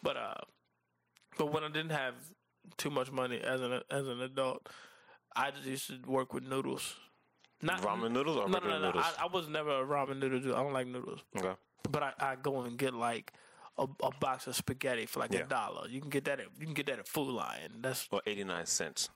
[0.02, 0.34] but uh,
[1.38, 2.14] but when I didn't have
[2.76, 4.68] too much money as an as an adult,
[5.36, 6.94] I just used to work with noodles.
[7.62, 8.86] Not Ramen noodles or No, no, no, no.
[8.86, 9.04] noodles?
[9.18, 10.52] I, I was never a ramen noodle dude.
[10.54, 11.20] I don't like noodles.
[11.36, 11.52] okay.
[11.90, 13.32] But I, I go and get like
[13.78, 15.40] a, a box of spaghetti for like Yeah.
[15.40, 15.88] a dollar.
[15.88, 17.72] You can get that at you can get that at Food Lion.
[17.80, 19.08] That's Or eighty nine cents.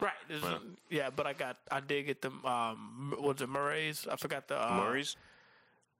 [0.00, 0.12] right.
[0.28, 0.42] Is-
[0.90, 4.06] yeah, but I got I did get the Um, was it Murray's?
[4.10, 5.16] I forgot the uh, Murray's?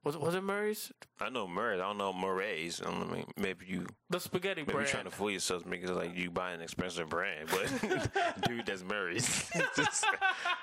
[0.03, 0.93] Was it was it Murray's?
[1.19, 1.81] I know Murray's.
[1.81, 2.81] I don't know Murray's.
[2.81, 4.87] I don't know, maybe you The spaghetti maybe brand.
[4.87, 8.83] you're trying to fool yourself it like you buy an expensive brand, but dude, that's
[8.83, 9.49] Murray's.
[9.75, 10.05] Just-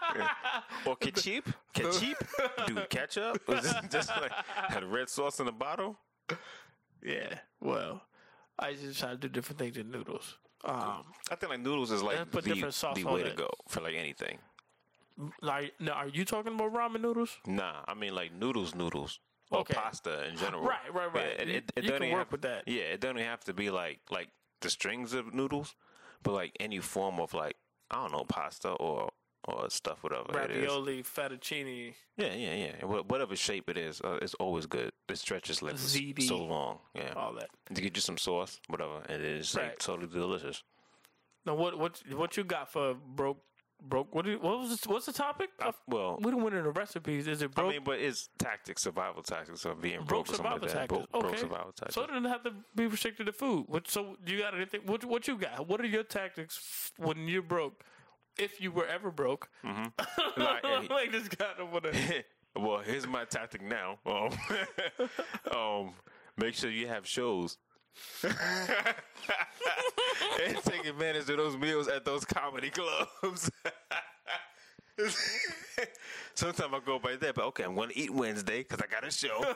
[0.87, 2.17] or ketchup, ketchup,
[2.67, 3.41] dude, ketchup.
[3.49, 4.33] Was it just like
[4.69, 5.99] had red sauce in the bottle?
[7.03, 7.39] Yeah.
[7.61, 8.03] Well,
[8.59, 10.39] I just try to do different things than noodles.
[10.65, 13.37] Um, I think like noodles is like the, different sauce the way to it.
[13.37, 14.39] go for like anything.
[15.43, 17.37] like, now, are you talking about ramen noodles?
[17.47, 19.21] Nah, I mean like noodles, noodles.
[19.51, 19.75] Or Okay.
[19.75, 20.63] pasta in general.
[20.63, 21.25] Right, right, right.
[21.37, 22.65] Yeah, it, You- it, it you can work have- with that.
[22.67, 24.29] Yeah, it doesn't have to be like like
[24.61, 25.75] the strings of noodles,
[26.23, 27.57] but like any form of like
[27.91, 29.11] I don't know pasta or
[29.49, 30.33] or stuff whatever.
[30.33, 31.95] Ravioli, fettuccine.
[32.17, 32.85] Yeah, yeah, yeah.
[32.85, 34.91] Whatever shape it is, uh, it's always good.
[35.09, 36.23] It stretches like Ziti.
[36.27, 36.81] so long.
[36.97, 37.49] Yeah, all that.
[37.73, 40.65] to get you some sauce, whatever, and it's like totally delicious.
[41.45, 43.41] Now, what what what you got for broke
[43.81, 44.15] broke.
[44.15, 44.27] What?
[44.27, 44.81] What was?
[44.81, 45.51] The, what's the topic?
[45.61, 47.27] I- well, we don't win in the recipes.
[47.27, 47.69] Is it broke?
[47.69, 50.89] I mean, but it's tactics, survival tactics of being broke, broke survival like tactics.
[50.89, 51.29] Broke, okay.
[51.29, 51.95] broke survival tactics.
[51.95, 53.65] So it doesn't have to be restricted to food.
[53.69, 54.81] What, so you got anything?
[54.87, 55.69] What, what you got?
[55.69, 57.85] What are your tactics when you're broke?
[58.39, 60.41] If you were ever broke, Mm-hmm.
[60.43, 61.73] Like, like this guy don't
[62.57, 63.99] well, here's my tactic now.
[64.05, 64.31] Um,
[65.57, 65.93] um,
[66.37, 67.57] make sure you have shows.
[68.23, 68.33] And
[70.65, 73.51] take advantage of those meals at those comedy clubs.
[76.35, 79.07] Sometimes I go by that, but okay, I'm going to eat Wednesday because I got
[79.07, 79.55] a show.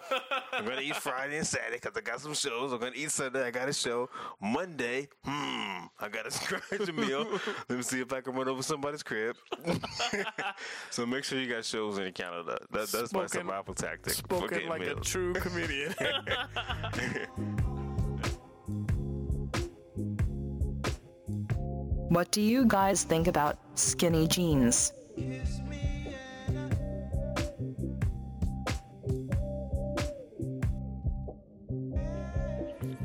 [0.53, 2.73] I'm going to eat Friday and Saturday because I got some shows.
[2.73, 4.09] I'm going to eat Sunday, I got a show.
[4.41, 7.27] Monday, hmm, I got to scratch a meal.
[7.69, 9.37] Let me see if I can run over somebody's crib.
[10.91, 12.59] so make sure you got shows in Canada.
[12.71, 14.15] That, that's my survival tactic.
[14.15, 15.95] Spoken like a true comedian.
[22.11, 24.93] What do you guys think about skinny jeans?
[25.17, 25.45] I'm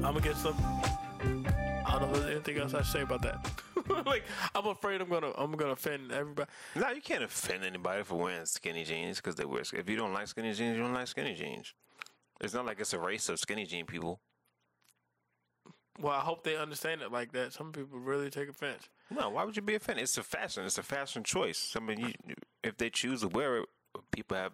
[0.02, 0.56] gonna get some.
[1.86, 3.48] I don't know if there's anything else I say about that.
[4.08, 4.24] like
[4.56, 6.50] I'm afraid I'm gonna I'm gonna offend everybody.
[6.76, 9.62] No, you can't offend anybody for wearing skinny jeans because they wear.
[9.72, 11.76] If you don't like skinny jeans, you don't like skinny jeans.
[12.42, 14.20] It's not like it's a race of skinny jean people.
[16.00, 17.54] Well, I hope they understand it like that.
[17.54, 18.90] Some people really take offense.
[19.10, 20.04] No, why would you be offended?
[20.04, 20.66] It's a fashion.
[20.66, 21.74] It's a fashion choice.
[21.76, 23.70] I mean, you, if they choose to wear it,
[24.12, 24.54] people have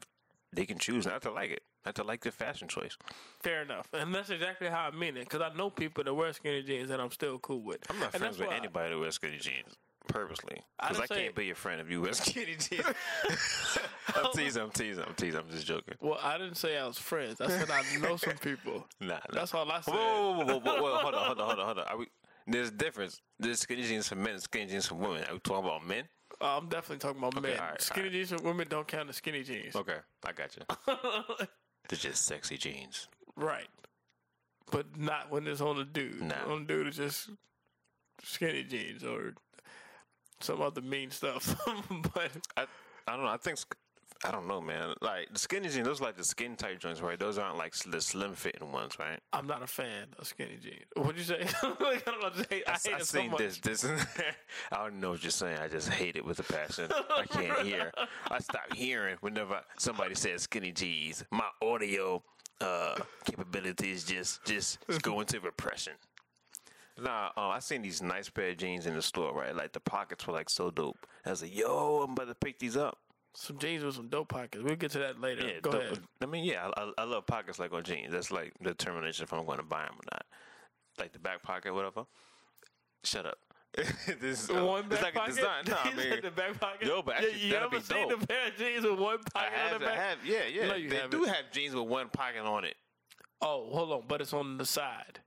[0.54, 2.98] they can choose not to like it, not to like the fashion choice.
[3.42, 5.30] Fair enough, and that's exactly how I mean it.
[5.30, 7.80] Because I know people that wear skinny jeans that I'm still cool with.
[7.90, 9.78] I'm not and friends with anybody that wears skinny jeans
[10.08, 12.84] purposely because I, say- can't be your friend if you wear skinny jeans.
[14.16, 14.62] I'm teasing.
[14.64, 15.04] I'm teasing.
[15.08, 15.40] I'm teasing.
[15.40, 15.96] I'm just joking.
[16.02, 17.40] Well, I didn't say I was friends.
[17.40, 18.86] I said I know some people.
[19.00, 19.20] Nah, nah.
[19.34, 19.94] That's all I said.
[19.94, 21.86] Whoa, whoa, whoa, whoa, whoa, whoa, hold on, hold on, hold on, hold on.
[21.88, 22.08] Are we,
[22.48, 23.22] there's a difference.
[23.40, 25.24] There's skinny jeans for men and skinny jeans for women.
[25.30, 26.06] Are we talking about men?
[26.40, 27.60] Uh, I'm definitely talking about men.
[27.60, 28.28] all right, skinny all right.
[28.28, 29.76] jeans for women don't count as skinny jeans.
[29.76, 30.64] Okay, I got you.
[31.90, 33.08] They're just sexy jeans.
[33.36, 33.68] Right.
[34.72, 36.22] But not when it's on a dude.
[36.22, 36.36] Nah.
[36.48, 37.30] On a dude, it's just
[38.24, 39.34] skinny jeans or
[40.40, 41.56] some other mean stuff.
[42.14, 42.66] but I,
[43.08, 43.32] I don't know.
[43.32, 43.60] I think
[44.24, 44.94] I don't know, man.
[45.02, 47.20] Like the skinny jeans, those are like the skin tight joints, right?
[47.20, 49.20] Those aren't like the slim fitting ones, right?
[49.34, 50.86] I'm not a fan of skinny jeans.
[50.96, 51.40] What'd you say?
[51.80, 52.30] like, I don't know.
[52.30, 53.40] I, hate, I I, I it so seen much.
[53.40, 53.58] this.
[53.60, 53.86] This
[54.72, 55.58] I don't know what you're saying.
[55.58, 56.92] I just hate it with a passion.
[56.92, 57.92] I can't hear.
[58.30, 61.24] I stop hearing whenever somebody says skinny jeans.
[61.32, 62.22] My audio
[62.62, 62.96] uh,
[63.26, 65.94] capabilities just just go into repression.
[67.02, 69.56] Nah, uh, I seen these nice pair of jeans in the store, right?
[69.56, 71.08] Like the pockets were like so dope.
[71.26, 73.00] I was like, yo, I'm about to pick these up.
[73.34, 74.62] Some jeans with some dope pockets.
[74.64, 75.48] We'll get to that later.
[75.48, 75.82] Yeah, Go dope.
[75.84, 76.00] ahead.
[76.22, 78.12] I mean, yeah, I, I, I love pockets like on jeans.
[78.12, 80.26] That's like the determination if I'm going to buy them or not.
[81.00, 82.04] Like the back pocket, whatever.
[83.06, 83.38] Shut up.
[84.20, 85.32] this is uh, One it's back like pocket.
[85.34, 85.64] a design.
[85.68, 86.86] No, I mean, the back pocket.
[86.88, 88.20] Yo, but actually, you that'd ever seen dope.
[88.20, 90.00] the pair of jeans with one pocket I have, on the I back?
[90.00, 90.68] have, yeah, yeah.
[90.68, 91.12] No, you they haven't.
[91.12, 92.76] do have jeans with one pocket on it.
[93.42, 95.20] Oh, hold on, but it's on the side.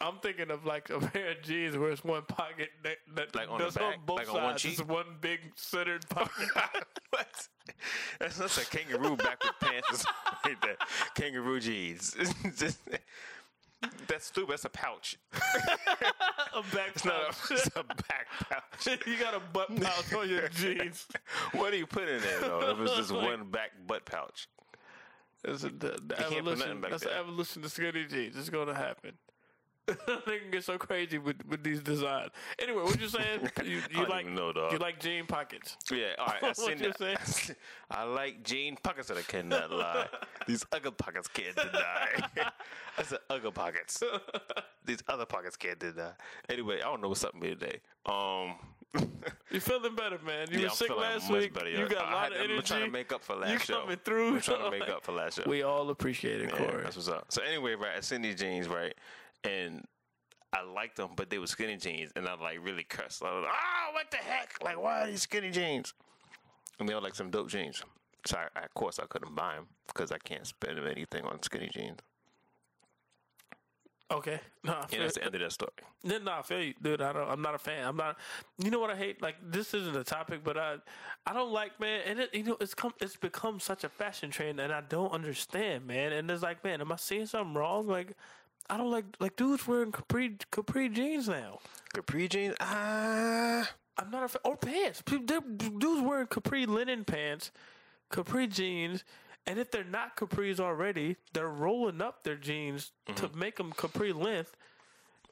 [0.00, 3.48] I'm thinking of like a pair of jeans where it's one pocket that, that Like
[3.50, 4.04] on the that's back?
[4.04, 4.44] both Like on sides.
[4.44, 4.72] one cheek?
[4.80, 6.48] It's one big centered pocket.
[7.10, 7.48] what?
[8.18, 10.10] That's not a kangaroo back with pants or something
[10.44, 10.78] like that.
[11.14, 12.16] Kangaroo jeans.
[12.56, 12.78] Just,
[14.08, 14.52] that's stupid.
[14.52, 15.16] That's a pouch.
[15.34, 17.50] a back It's not pouch.
[17.50, 18.98] a, it's a back pouch.
[19.06, 21.06] you got a butt pouch on your jeans.
[21.52, 22.70] What do you put in there though?
[22.72, 24.48] If it's just one back butt pouch.
[25.44, 26.80] That's a, the, the evolution.
[26.80, 28.36] That's the evolution of skinny jeans.
[28.36, 29.12] It's gonna happen.
[30.26, 32.30] they can get so crazy with, with these designs.
[32.58, 33.40] Anyway, what you saying?
[33.64, 34.72] You, you like know, dog.
[34.72, 35.76] you like jean pockets?
[35.90, 36.36] Yeah, all right.
[36.42, 37.54] I What seen you that.
[37.90, 40.06] I like jean pockets that I cannot lie.
[40.46, 42.08] These other pockets can't deny.
[42.98, 44.02] I said other pockets.
[44.84, 46.12] These other pockets can't deny.
[46.48, 47.80] Anyway, I don't know what's up with me today.
[48.06, 48.54] Um,
[49.50, 50.46] You feeling better, man?
[50.50, 51.54] You yeah, were I'm sick last much week.
[51.54, 52.66] better, You got a I lot had- of I'm energy.
[52.68, 53.80] trying to make up for last you show.
[53.80, 54.34] coming through.
[54.36, 55.44] I'm trying to make up for last show.
[55.50, 56.82] We all appreciate it, Yeah, Corey.
[56.82, 57.26] that's what's up.
[57.30, 58.94] So anyway, right, I seen these jeans, right,
[59.44, 59.84] and
[60.52, 63.22] I liked them, but they were skinny jeans, and I like really cussed.
[63.22, 64.56] I was like, "Ah, what the heck?
[64.62, 65.94] Like, why are these skinny jeans?"
[66.78, 67.82] And they were like some dope jeans.
[68.26, 71.70] So I, of course I couldn't buy them because I can't spend anything on skinny
[71.72, 71.98] jeans.
[74.12, 75.72] Okay, no, I And that's the end of that story.
[76.04, 77.00] no, no, I feel you, dude.
[77.00, 77.28] I don't.
[77.28, 77.86] I'm not a fan.
[77.88, 78.18] I'm not.
[78.62, 79.22] You know what I hate?
[79.22, 80.76] Like this isn't a topic, but I,
[81.26, 82.02] I don't like, man.
[82.06, 85.10] And it, you know, it's come, it's become such a fashion trend, and I don't
[85.10, 86.12] understand, man.
[86.12, 87.86] And it's like, man, am I seeing something wrong?
[87.88, 88.14] Like,
[88.70, 91.58] I don't like, like dudes wearing capri capri jeans now.
[91.92, 94.40] Capri jeans, ah, I'm not a fan.
[94.44, 95.02] Or pants.
[95.02, 97.50] Dudes wearing capri linen pants,
[98.10, 99.04] capri jeans,
[99.46, 103.38] and if they're not capris already, they're rolling up their jeans to Mm-hmm.
[103.38, 104.56] make them capri length.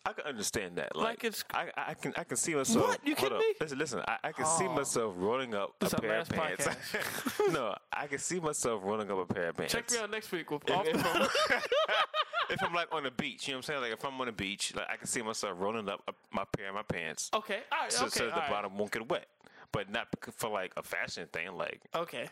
[0.05, 0.96] I can understand that.
[0.96, 2.88] Like, Like it's- I, I can, I can see myself.
[2.88, 3.07] What?
[3.07, 3.38] You kidding up.
[3.38, 3.55] me?
[3.61, 4.00] Listen, listen.
[4.09, 4.72] I, I can see Oh.
[4.74, 6.68] myself rolling up This a pair of pants.
[7.53, 9.72] no, I can see myself rolling up a pair of pants.
[9.72, 11.22] Check me out next week with If, off the if I'm,
[12.50, 13.80] if I'm like on the beach, you know what I'm saying?
[13.82, 16.44] Like if I'm on the beach, like I can see myself rolling up a, my
[16.57, 18.50] pair of my pants, Okay, all right, so, okay, so the all right.
[18.50, 19.26] bottom won't get wet.
[19.70, 21.53] But not for like a fashion thing.
[21.57, 22.28] Like Okay,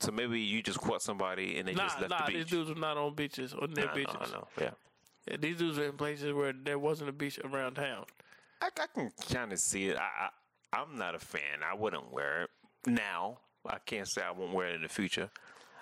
[0.00, 2.24] so, maybe you just caught somebody and they nah, just left nah.
[2.26, 4.16] the These dudes are not on beaches or near Nah, beaches.
[4.18, 4.46] I know.
[4.58, 4.70] Yeah.
[5.38, 8.04] These dudes were in places where there wasn't a beach around town.
[8.60, 9.96] I, I can kind of see it.
[9.96, 10.28] I, I
[10.80, 11.62] I'm not a fan.
[11.68, 12.50] I wouldn't wear it
[12.86, 13.38] now.
[13.66, 15.30] I can't say I won't wear it in the future.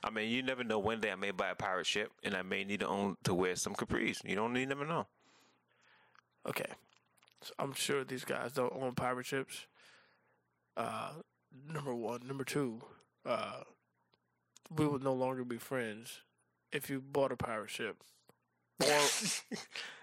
[0.02, 0.78] I mean, you never know.
[0.78, 3.34] One day I may buy a pirate ship, and I may need to own to
[3.34, 4.18] wear some capris.
[4.24, 4.54] You don't.
[4.54, 5.06] You never know.
[6.48, 6.70] Okay,
[7.42, 9.66] so I'm sure these guys don't own pirate ships.
[10.76, 11.10] Uh,
[11.68, 12.80] number one, number two,
[13.24, 13.62] uh,
[14.76, 16.20] we would no longer be friends
[16.70, 17.96] if you bought a pirate ship.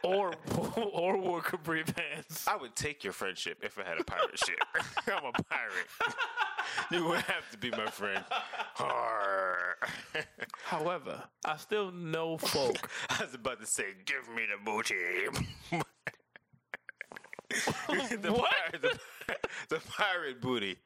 [0.06, 2.46] Or, or, or wore capri pants.
[2.46, 4.60] I would take your friendship if I had a pirate ship.
[5.08, 5.88] I'm a pirate.
[6.92, 8.22] you would have to be my friend.
[10.66, 12.90] However, I still know folk.
[13.10, 14.96] I was about to say, "Give me the booty."
[18.22, 18.52] the What?
[18.72, 19.00] Pirate, the,
[19.70, 20.78] the pirate booty.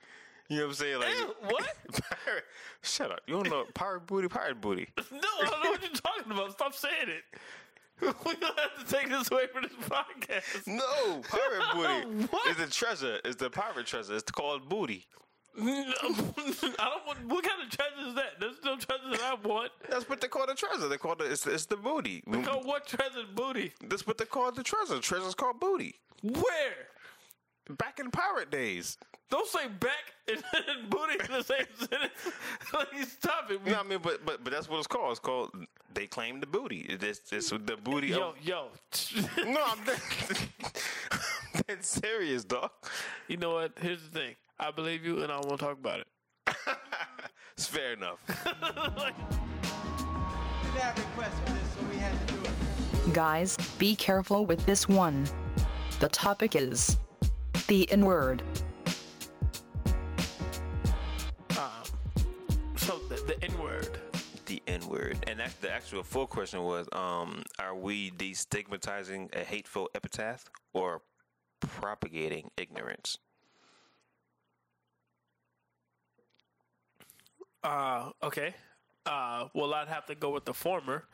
[0.49, 0.99] You know what I'm saying?
[0.99, 1.75] Like Ew, what?
[1.91, 2.43] Pirate,
[2.83, 3.21] shut up.
[3.25, 4.87] You don't know pirate booty, pirate booty.
[5.11, 6.51] No, I don't know what you're talking about.
[6.51, 7.23] Stop saying it.
[8.01, 10.67] We don't have to take this away from this podcast.
[10.67, 12.27] No, pirate booty.
[12.27, 12.51] What?
[12.51, 13.19] It's a treasure.
[13.25, 14.15] It's the pirate treasure.
[14.15, 15.05] It's called booty.
[15.55, 17.25] No, I don't want.
[17.25, 18.39] What kind of treasure is that?
[18.39, 19.71] There's no treasure that I want.
[19.89, 20.87] That's what they call the treasure.
[20.87, 21.21] They call it.
[21.21, 22.21] It's, it's the booty.
[22.43, 23.73] Call what treasure booty?
[23.83, 24.99] That's what they call the treasure.
[24.99, 25.95] Treasure's called booty.
[26.21, 26.89] Where?
[27.77, 28.97] Back in pirate days.
[29.29, 32.33] Don't say back and, and booty in the same sentence.
[32.73, 33.65] like, stop it.
[33.65, 35.11] No, I mean, but but but that's what it's called.
[35.11, 35.51] It's called.
[35.93, 36.85] They claim the booty.
[36.89, 38.07] It's, it's the booty.
[38.07, 38.67] Yo, of, yo.
[39.45, 39.99] No, I'm dead,
[41.11, 42.69] I'm dead serious, dog.
[43.27, 43.71] you know what?
[43.81, 44.35] Here's the thing.
[44.59, 46.07] I believe you, and I won't talk about it.
[47.57, 48.19] It's fair enough.
[48.27, 48.55] didn't
[50.79, 53.13] have requests for this, so we had to do it.
[53.13, 55.27] Guys, be careful with this one.
[55.99, 56.97] The topic is
[57.67, 58.43] the N word.
[64.87, 70.45] Word, and that's the actual full question was: um, Are we destigmatizing a hateful epitaph
[70.73, 71.01] or
[71.59, 73.17] propagating ignorance?
[77.63, 78.55] Uh, okay.
[79.05, 81.05] Uh, well, I'd have to go with the former.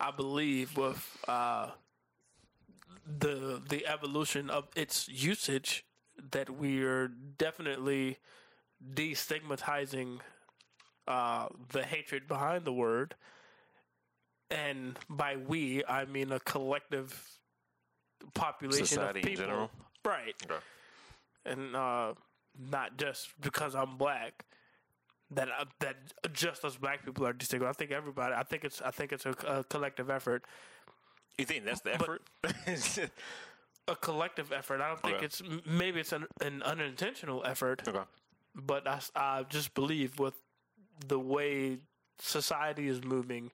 [0.00, 1.70] I believe with uh,
[3.06, 5.84] the the evolution of its usage
[6.30, 8.18] that we are definitely
[8.94, 10.20] destigmatizing
[11.08, 13.14] uh, the hatred behind the word,
[14.50, 17.10] and by we I mean a collective
[18.34, 19.70] population Society of in people, general?
[20.04, 20.34] right?
[21.44, 22.14] and uh,
[22.70, 24.44] not just because I'm black.
[25.30, 25.96] That uh, that
[26.32, 27.68] just us black people are distinguished.
[27.68, 28.34] I think everybody.
[28.34, 28.80] I think it's.
[28.80, 30.44] I think it's a, a collective effort.
[31.36, 32.20] You think that's the But-
[32.66, 33.10] effort?
[33.88, 34.82] A collective effort.
[34.82, 35.24] I don't think Okay.
[35.24, 35.40] it's.
[35.66, 37.86] Maybe it's an, an unintentional effort.
[37.88, 38.00] okay.
[38.54, 38.86] But
[39.16, 40.34] I just believe with
[41.06, 41.78] the way
[42.18, 43.50] society is moving,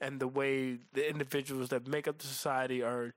[0.00, 3.14] and the way the individuals that make up the society are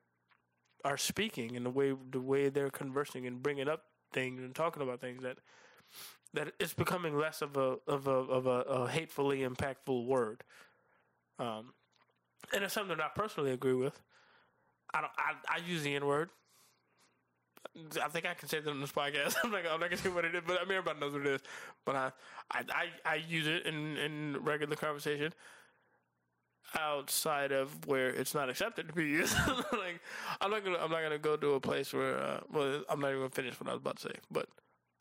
[0.84, 4.84] are speaking, and the way the way they're conversing and bringing up things and talking
[4.84, 5.38] about things that
[6.34, 10.44] that it's becoming less of a of a of a, a hatefully impactful word.
[11.40, 11.74] Um,
[12.54, 14.00] and it's something that I personally agree with.
[14.94, 15.12] I don't.
[15.18, 16.30] I, I use the N word.
[18.04, 19.36] I think I can say that on this podcast.
[19.44, 21.22] I'm not, I'm not gonna say what it is, but I mean everybody knows what
[21.22, 21.42] it is.
[21.86, 22.12] But I,
[22.52, 25.34] I, I, I use it in, in regular conversation.
[26.78, 29.36] Outside of where it's not accepted to be used,
[29.74, 30.00] like
[30.40, 33.10] I'm not gonna, I'm not gonna go to a place where, uh, well, I'm not
[33.10, 34.16] even gonna finish what I was about to say.
[34.32, 34.48] But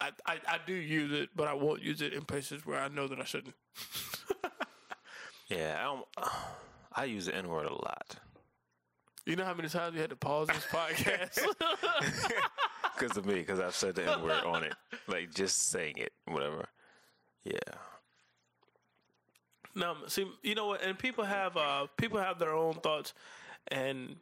[0.01, 2.89] I, I, I do use it, but I won't use it in places where I
[2.89, 3.55] know that I shouldn't.
[5.49, 6.29] Yeah, I.
[6.93, 8.17] I use the N word a lot
[9.31, 11.39] You know how many times we had to pause this podcast?
[12.99, 14.75] because of me, because I've said the N word on it,
[15.07, 16.67] like just saying it, whatever.
[17.45, 17.55] Yeah.
[19.77, 20.83] No, see, you know what?
[20.83, 23.15] And people have uh, people have their own thoughts,
[23.69, 24.17] and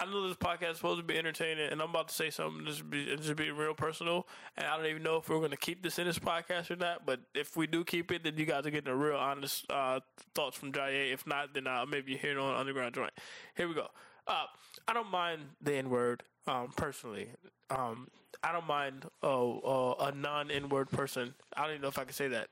[0.00, 2.64] I know this podcast is supposed to be entertaining, and I'm about to say something
[2.64, 5.58] just be just be real personal, and I don't even know if we're going to
[5.58, 7.04] keep this in this podcast or not.
[7.04, 10.00] But if we do keep it, then you guys are getting a real honest uh,
[10.34, 11.12] thoughts from Jaye.
[11.12, 13.12] If not, then uh, maybe you hear it on Underground Joint.
[13.54, 13.88] Here we go.
[14.26, 14.46] Uh,
[14.88, 17.28] I don't mind the N word um, personally.
[17.70, 18.08] Um,
[18.42, 21.34] I don't mind oh, uh, a non N word person.
[21.56, 22.48] I don't even know if I can say that.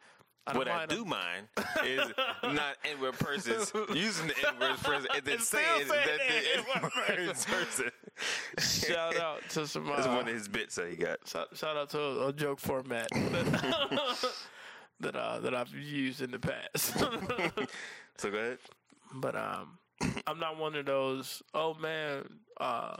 [0.46, 1.46] I don't what I do mind
[1.84, 2.00] is
[2.42, 7.36] not N-word persons using the N-word person and then saying saying that the N-word N-word
[7.46, 7.90] person.
[8.58, 9.86] Shout out to some.
[9.86, 11.18] That's uh, one of his bits that he got.
[11.26, 14.32] shout, shout out to a, a joke format that
[15.00, 16.98] that, uh, that I've used in the past.
[18.18, 18.58] So go ahead.
[19.14, 19.78] but um,
[20.26, 21.42] I'm not one of those.
[21.54, 22.24] Oh man,
[22.60, 22.96] uh,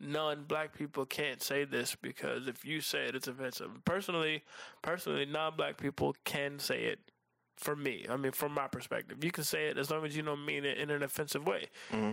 [0.00, 3.70] non-black people can't say this because if you say it, it's offensive.
[3.84, 4.44] Personally,
[4.82, 6.98] personally, non-black people can say it.
[7.58, 10.22] For me, I mean, from my perspective, you can say it as long as you
[10.22, 11.68] don't mean it in an offensive way.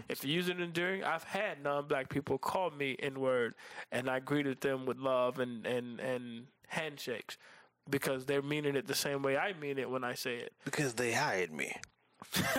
[0.08, 3.56] If you use it enduring, I've had non-black people call me N-word,
[3.92, 7.38] and I greeted them with love and and and handshakes
[7.90, 10.54] because they're meaning it the same way I mean it when I say it.
[10.64, 11.76] Because they hired me.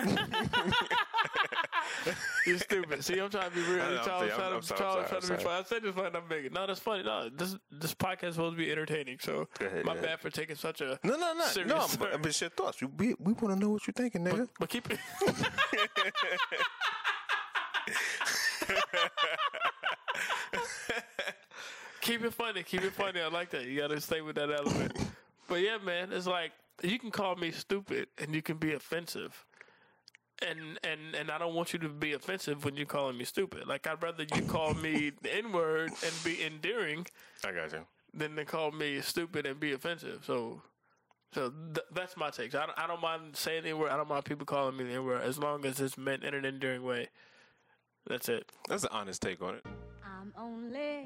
[2.45, 3.03] You're stupid.
[3.03, 3.77] See, I'm trying to be real.
[3.77, 5.59] Know, I'm I'm trying, sorry, I'm to- sorry, trying, I'm trying to be funny.
[5.59, 6.15] I said this fine.
[6.15, 6.53] I'm making.
[6.53, 7.03] No, that's funny.
[7.03, 9.17] No, this this podcast is supposed to be entertaining.
[9.19, 11.87] So ahead, my bad for taking such a No, no, no, serious no.
[11.99, 12.81] But, but your thoughts.
[12.81, 14.47] We we, we want to know what you're thinking, nigga.
[14.59, 14.99] But keep it.
[22.01, 22.63] keep it funny.
[22.63, 23.21] Keep it funny.
[23.21, 23.65] I like that.
[23.65, 24.93] You got to stay with that element.
[25.47, 26.51] But yeah, man, it's like
[26.83, 29.45] you can call me stupid and you can be offensive.
[30.41, 33.67] And and and I don't want you to be offensive when you're calling me stupid.
[33.67, 37.07] Like I'd rather you call me the N word and be endearing
[37.45, 37.85] I got you.
[38.13, 40.23] than to call me stupid and be offensive.
[40.25, 40.61] So,
[41.33, 42.51] so th- that's my take.
[42.51, 43.91] So I don't, I don't mind saying the word.
[43.91, 46.43] I don't mind people calling me the word as long as it's meant in an
[46.45, 47.07] endearing way.
[48.07, 48.51] That's it.
[48.67, 49.65] That's an honest take on it.
[50.05, 51.05] I'm only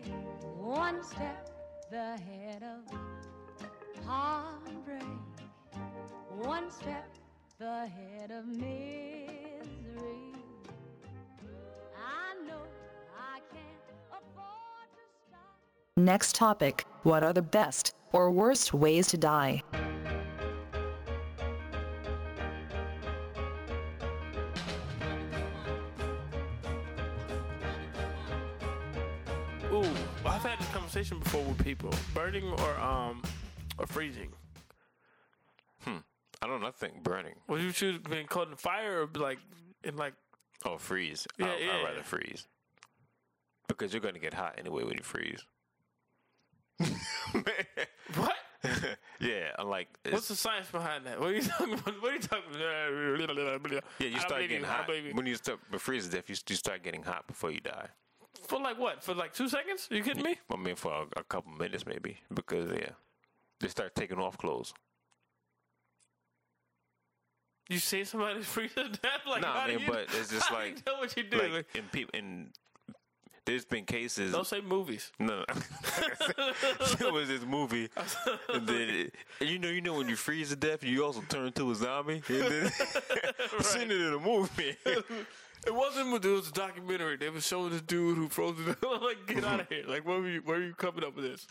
[0.58, 1.50] one step
[1.94, 5.04] ahead of heartbreak,
[6.42, 7.08] one step
[7.62, 9.60] ahead of misery.
[11.98, 12.62] I know
[13.18, 15.58] I can't afford to stop.
[15.98, 19.64] Next topic What are the best or worst ways to die?
[29.72, 29.84] Ooh,
[30.26, 33.22] I've had this conversation before with people: burning or um
[33.78, 34.32] or freezing.
[36.42, 36.68] I don't know.
[36.68, 37.36] I think burning.
[37.48, 39.40] Would you choose being caught in fire or be like
[39.84, 40.14] in like?
[40.66, 41.28] Oh, freeze.
[41.38, 41.72] Yeah, I, yeah.
[41.74, 42.48] I'd rather freeze.
[43.68, 45.46] Because you're going to get hot anyway when you freeze.
[48.16, 48.36] What?
[49.22, 51.20] yeah, I'm like, What's the science behind that?
[51.20, 52.02] What are you talking about?
[52.02, 53.84] What are you talking about?
[54.00, 54.66] yeah, you start getting you.
[54.66, 54.90] Hot.
[55.14, 57.88] When you start, but freeze to death, you, you start getting hot before you die.
[58.48, 59.04] For like what?
[59.04, 59.88] For like two seconds?
[59.90, 60.38] you kidding me?
[60.52, 62.18] I mean, for a, a couple minutes maybe.
[62.34, 62.92] Because, yeah,
[63.60, 64.74] they start taking off clothes.
[67.70, 69.22] You see somebody freeze to death?
[69.28, 71.00] Like, Nah, how I do mean, you, but it's just how do like- you know
[71.00, 71.38] what you do.
[71.38, 72.50] Like, Like, in people, in,
[73.46, 74.32] there's been cases.
[74.32, 75.12] don't say movies.
[75.20, 75.44] No,
[77.00, 77.90] there was this movie,
[78.54, 81.22] and then it, and you know, you know, when you freeze to death, you also
[81.30, 82.22] turn into a zombie.
[82.28, 82.72] And then
[83.58, 84.76] I've seen it in a movie.
[84.86, 86.24] It wasn't.
[86.24, 87.18] It was a documentary.
[87.18, 88.78] They were showing this dude who froze to death.
[88.88, 89.84] I'm like, get out of here!
[89.88, 90.42] Like, where were you?
[90.44, 91.48] Where are you coming up with this?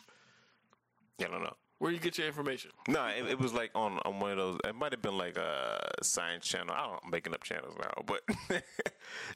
[1.21, 1.57] I don't know.
[1.79, 2.73] Where you get your information?
[2.89, 4.59] No, it, it was like on, on one of those.
[4.65, 6.75] It might have been like a science channel.
[6.77, 7.01] I don't.
[7.05, 8.21] I'm making up channels now, but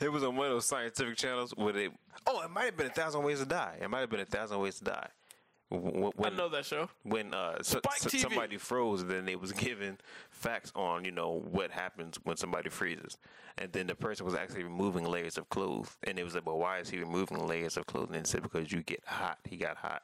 [0.01, 1.89] it was on one of those scientific channels where they.
[2.27, 3.79] Oh, it might have been a thousand ways to die.
[3.81, 5.09] It might have been a thousand ways to die.
[5.71, 6.91] When, I know that show.
[7.03, 9.97] when uh, so, so- somebody froze, then they was given
[10.31, 13.17] facts on you know what happens when somebody freezes,
[13.57, 16.59] and then the person was actually removing layers of clothes, and it was like, well,
[16.59, 18.11] why is he removing layers of clothes?
[18.13, 20.03] And said because you get hot, he got hot,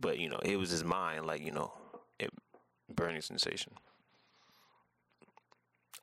[0.00, 1.72] but you know it was his mind, like you know,
[2.18, 2.30] it
[2.94, 3.72] burning sensation.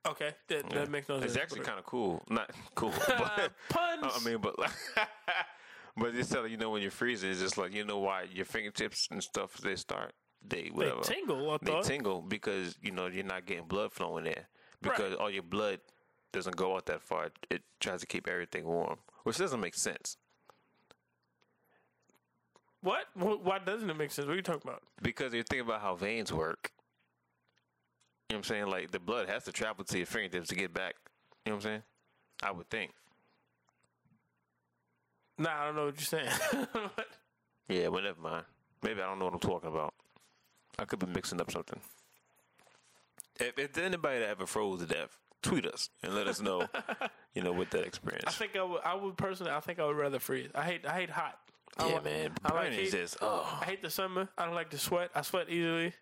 [0.08, 1.32] Okay, that, that makes no sense.
[1.32, 4.04] It's actually kind of cool, not cool, but puns.
[4.04, 4.72] I mean, but like,
[5.98, 8.46] but it's telling you know when you're freezing, it's just like you know why your
[8.46, 10.14] fingertips and stuff they start
[10.48, 11.58] they whatever they tingle.
[11.62, 14.48] They tingle because you know you're not getting blood flowing there
[14.82, 15.80] because all your blood
[16.32, 17.30] doesn't go out that far.
[17.50, 20.18] It tries to keep everything warm, which doesn't make sense
[22.86, 23.08] What?
[23.16, 24.28] Why doesn't it make sense?
[24.28, 24.84] What are you talking about?
[25.02, 26.72] because you think about how veins work.
[28.30, 28.68] You know what I'm saying?
[28.68, 30.94] Like the blood has to travel to your fingertips to get back.
[31.46, 31.84] You know what I'm saying?
[32.44, 32.92] I would think.
[35.40, 36.68] Nah, I don't know what you're saying.
[36.72, 37.08] What?
[37.68, 38.46] Yeah, but never mind.
[38.84, 39.96] Maybe I don't know what I'm talking about.
[40.78, 41.80] I could be mixing up something.
[43.40, 46.68] If, if anybody that ever froze to death, tweet us and let us know,
[47.34, 48.26] you know, what that experience.
[48.28, 48.82] I think I would.
[48.86, 49.52] I would personally.
[49.52, 50.52] I think I would rather freeze.
[50.54, 50.86] I hate.
[50.86, 51.40] I hate hot.
[51.78, 52.32] I yeah, like- man.
[52.44, 52.92] I like heat.
[52.92, 53.60] just, oh.
[53.62, 54.30] I hate the summer.
[54.38, 55.12] I don't like to sweat.
[55.14, 55.94] I sweat easily,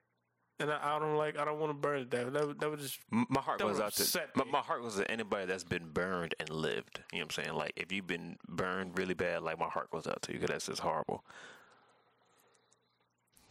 [0.60, 1.38] and I, I don't like.
[1.38, 2.32] I don't want to burn to death.
[2.32, 3.00] That would, that would just.
[3.10, 6.50] My heart goes out to my, my heart goes to anybody that's been burned and
[6.50, 7.02] lived.
[7.12, 7.58] You know what I'm saying?
[7.58, 10.54] Like if you've been burned really bad, like my heart goes out to you because
[10.54, 11.24] that's just horrible.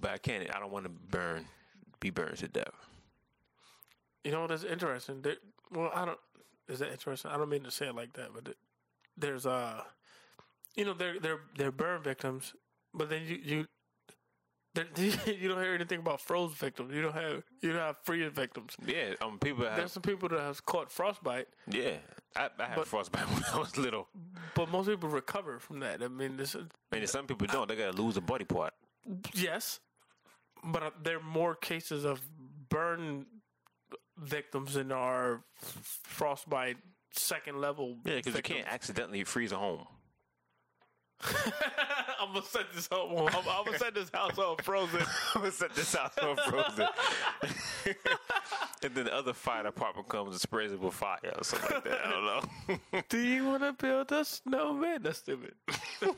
[0.01, 0.55] But I can't.
[0.55, 1.47] I don't want to burn,
[2.01, 2.75] be burned to death.
[4.25, 5.23] You know that's interesting?
[5.23, 5.37] There,
[5.73, 6.19] well, I don't.
[6.69, 7.31] Is that interesting?
[7.31, 8.55] I don't mean to say it like that, but
[9.17, 9.83] there's uh,
[10.77, 12.55] you know, they're they're they're burn victims,
[12.95, 13.67] but then you you.
[14.75, 16.95] You don't hear anything about froze victims.
[16.95, 18.75] You don't have you don't have freeze victims.
[18.87, 19.77] Yeah, um, people have.
[19.77, 21.97] There's some people that have caught frostbite, Yeah,
[22.35, 24.09] I, I had But- frostbite when I was little.
[24.55, 26.03] but most people recover from that.
[26.03, 27.69] I mean, this is And some people don't.
[27.69, 28.73] They gotta lose a body part.
[29.35, 29.79] yes,
[30.65, 32.23] but uh, there are more cases of
[32.71, 33.27] burn
[34.17, 35.43] victims than are
[36.03, 36.79] frostbite
[37.11, 37.99] second level.
[38.07, 39.85] Yeah, because you can't accidentally freeze a home.
[42.21, 43.29] I'm gonna set this home.
[43.29, 45.01] I'm, I'm gonna set this house on frozen.
[45.35, 46.87] I'm gonna set this house on frozen.
[48.83, 51.85] and then the other fire department comes and sprays it with fire or something like
[51.85, 52.07] that.
[52.07, 53.03] I don't know.
[53.09, 55.03] Do you want to build a snowman?
[55.03, 55.55] That's stupid.
[56.01, 56.09] Who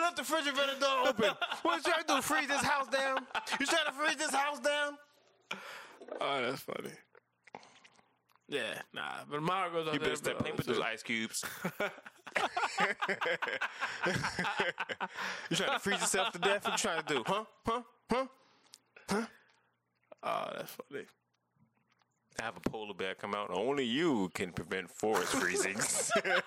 [0.00, 1.30] left the refrigerator door open?
[1.62, 2.22] What you trying to do?
[2.22, 3.26] Freeze this house down?
[3.58, 4.98] You trying to freeze this house down?
[6.20, 6.90] Oh, that's funny.
[8.48, 10.08] Yeah, nah, but heart goes out You there.
[10.10, 11.44] better step through ice cubes.
[15.50, 16.64] you trying to freeze yourself to death?
[16.64, 17.22] What you trying to do?
[17.26, 17.44] Huh?
[17.66, 17.82] Huh?
[18.10, 18.26] Huh?
[19.08, 19.26] Huh?
[20.22, 21.04] Oh, that's funny.
[22.40, 23.50] I have a polar bear come out.
[23.50, 26.10] Only you can prevent forest freezings.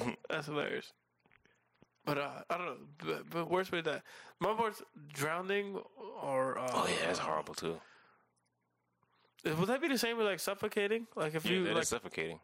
[0.28, 0.92] That's hilarious.
[2.04, 2.76] But uh, I don't know.
[3.04, 4.02] But, but worse with that,
[4.40, 4.82] my words
[5.12, 5.78] drowning
[6.22, 7.80] or uh, oh yeah, that's horrible too.
[9.44, 11.06] Would that be the same with like suffocating?
[11.16, 12.40] Like if Yeah, you like suffocating.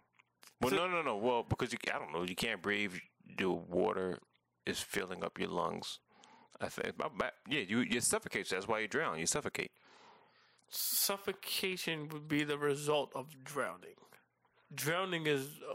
[0.61, 1.17] Well, So- no, no, no.
[1.17, 2.95] Well, because you, I don't know, you can't breathe.
[3.39, 4.19] The water
[4.65, 5.99] is filling up your lungs.
[6.61, 6.95] I think.
[7.49, 8.49] Yeah, you you suffocate.
[8.49, 9.19] That's why you drown.
[9.19, 9.71] You suffocate.
[10.71, 13.97] suffocation would be the result of drowning.
[14.75, 15.75] Drowning is uh,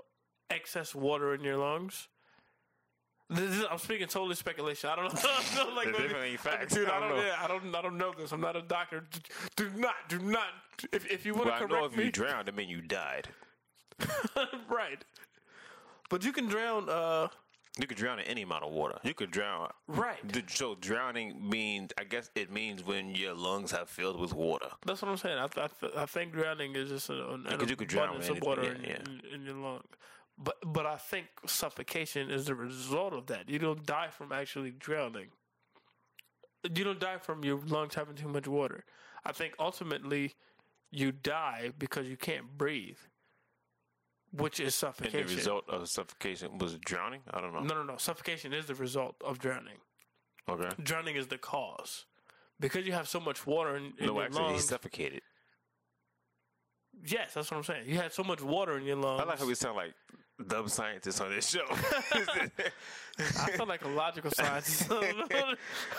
[0.49, 2.07] excess water in your lungs.
[3.31, 4.89] This is, I'm speaking totally speculation.
[4.89, 5.19] I don't know.
[5.23, 6.73] I don't know, like, definitely facts.
[6.73, 7.17] Dude, I I don't don't.
[7.19, 7.23] know.
[7.23, 7.75] Yeah, I don't.
[7.75, 8.31] I don't know this.
[8.33, 9.05] I'm not a doctor.
[9.55, 9.95] Do not.
[10.09, 10.47] Do not.
[10.91, 12.81] If if you want Well, to I know if me, you drowned, I mean you
[12.81, 13.29] died.
[14.69, 15.03] right?
[16.09, 16.89] But you can drown.
[16.89, 17.27] Uh,
[17.79, 18.99] You could drown in any amount of water.
[19.03, 19.69] You could drown.
[19.87, 20.17] right.
[20.47, 24.67] So drowning means, I guess it means when your lungs have filled with water.
[24.85, 25.37] That's what I'm saying.
[25.37, 28.41] I, th- I, th- I think drowning is just an, an you could drown of
[28.41, 29.83] water anything, in, yeah, in, in your lung.
[30.37, 33.49] But but I think suffocation is the result of that.
[33.49, 35.27] You don't die from actually drowning.
[36.63, 38.83] You don't die from your lungs having too much water.
[39.25, 40.35] I think ultimately
[40.91, 42.97] you die because you can't breathe,
[44.31, 45.27] which is And suffocation.
[45.27, 47.21] the result of suffocation was drowning?
[47.31, 47.61] I don't know.
[47.61, 47.97] no, no, no.
[47.97, 49.77] Suffocation is the result of drowning.
[50.49, 50.69] Okay.
[50.83, 52.05] Drowning is the cause.
[52.59, 54.65] Because you have so much water in, in No, your actually, he lungs.
[54.65, 55.21] suffocated.
[57.05, 57.87] Yes, that's what I'm saying.
[57.87, 59.21] You had so much water in your lungs.
[59.21, 59.93] I like how we sound like
[60.41, 61.65] dumb scientists on this show.
[63.19, 64.87] I feel like a logical scientist.
[64.91, 65.53] I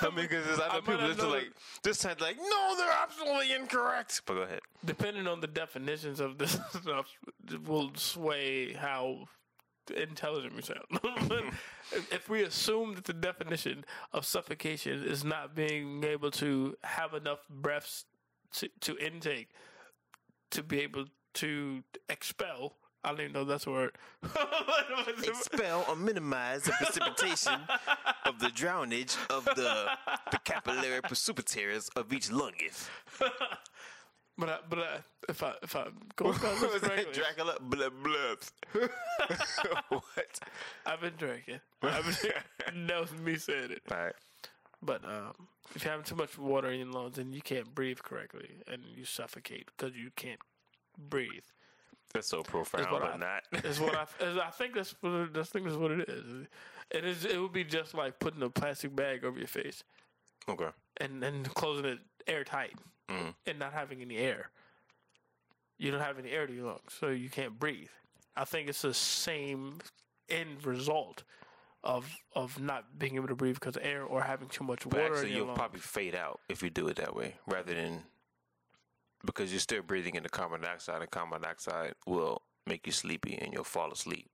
[0.05, 4.23] mean, because I know people listen like this sounds like no, they're absolutely incorrect.
[4.27, 4.61] But go ahead.
[4.85, 7.07] Depending on the definitions of this stuff,
[7.67, 9.29] will sway how
[9.97, 10.85] intelligent we sound.
[11.95, 17.13] If if we assume that the definition of suffocation is not being able to have
[17.13, 18.07] enough breaths
[18.55, 19.49] to, to intake
[20.53, 23.93] to be able to expel, I don't even know that's a word.
[25.25, 27.61] Expel or minimize the precipitation
[28.25, 29.89] of the drownage of the
[30.31, 32.89] the capillary precipitaries of each lungeth.
[34.39, 34.99] but I, but I,
[35.29, 37.57] if I if I go correctly, Dracula?
[37.61, 38.89] Blah, blah.
[39.89, 40.41] what?
[40.87, 41.61] I've been drinking.
[41.83, 43.83] I've been, that was me saying it.
[43.91, 44.15] All right.
[44.81, 47.99] But um, if you're having too much water in your lungs, then you can't breathe
[47.99, 50.41] correctly, and you suffocate because you can't
[50.97, 51.45] breathe.
[52.15, 53.65] That's so profound, but not.
[53.65, 56.47] Is what I, is I think that's what it- I think that's what it is.
[56.91, 57.25] It is.
[57.25, 59.83] It would be just like putting a plastic bag over your face
[60.49, 60.69] okay.
[60.99, 62.75] and then closing it airtight
[63.09, 63.35] Mhm.
[63.47, 64.51] and not having any air.
[65.79, 67.89] You don't have any air to your lungs, so you can't breathe.
[68.37, 69.79] I think it's the same
[70.29, 71.23] end result
[71.85, 75.01] of of not being able to breathe because of air or having too much But
[75.01, 75.59] water actually, in your you'll lungs.
[75.59, 78.05] probably fade out if you do it that way, rather than
[79.25, 83.37] because you're still breathing in the carbon dioxide, and carbon dioxide will make you sleepy,
[83.37, 84.29] and you'll fall asleep.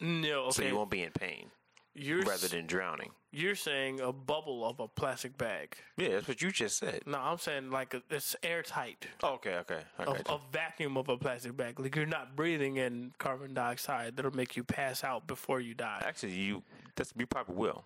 [0.00, 0.50] no, okay.
[0.52, 1.50] So you won't be in pain,
[1.94, 3.10] you're rather than drowning.
[3.32, 5.76] you're saying a bubble of a plastic bag.
[5.96, 7.02] Yeah, that's what you just said.
[7.06, 9.06] No, I'm saying like a, it's airtight.
[9.22, 11.80] Oh, okay, okay, I A, a vacuum of a plastic bag.
[11.80, 16.02] Like you're not breathing in carbon dioxide that'll make you pass out before you die.
[16.06, 16.62] Actually, you
[16.96, 17.84] that's you probably will.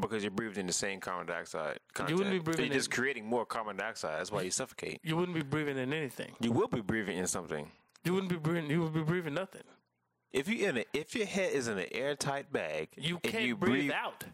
[0.00, 2.10] Because you're breathing in the same carbon dioxide content.
[2.10, 4.18] You wouldn't be So breathing You're just in- creating more carbon dioxide.
[4.18, 5.00] That's why you suffocate.
[5.04, 6.32] You wouldn't be breathing in anything.
[6.40, 7.70] You will be breathing in something.
[8.04, 8.70] You wouldn't be breathing.
[8.70, 9.62] You would be breathing nothing.
[10.32, 13.54] If you in a, if your head is in an airtight bag, You can't you
[13.56, 14.24] breathe, out.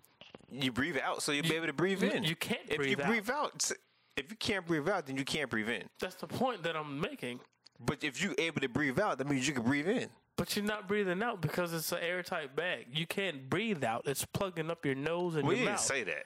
[0.50, 2.22] You breathe out, so you'll be able to breathe in.
[2.22, 3.08] you can't if breathe you out.
[3.08, 3.70] breathe out,
[4.16, 5.82] if you can't breathe out, then you can't breathe in.
[6.00, 7.40] That's the point that I'm making.
[7.80, 10.08] But if you're able to breathe out, that means you can breathe in.
[10.38, 12.86] But you're not breathing out because it's an airtight bag.
[12.94, 14.04] You can't breathe out.
[14.06, 15.80] It's plugging up your nose and We your didn't mouth.
[15.80, 16.24] say that.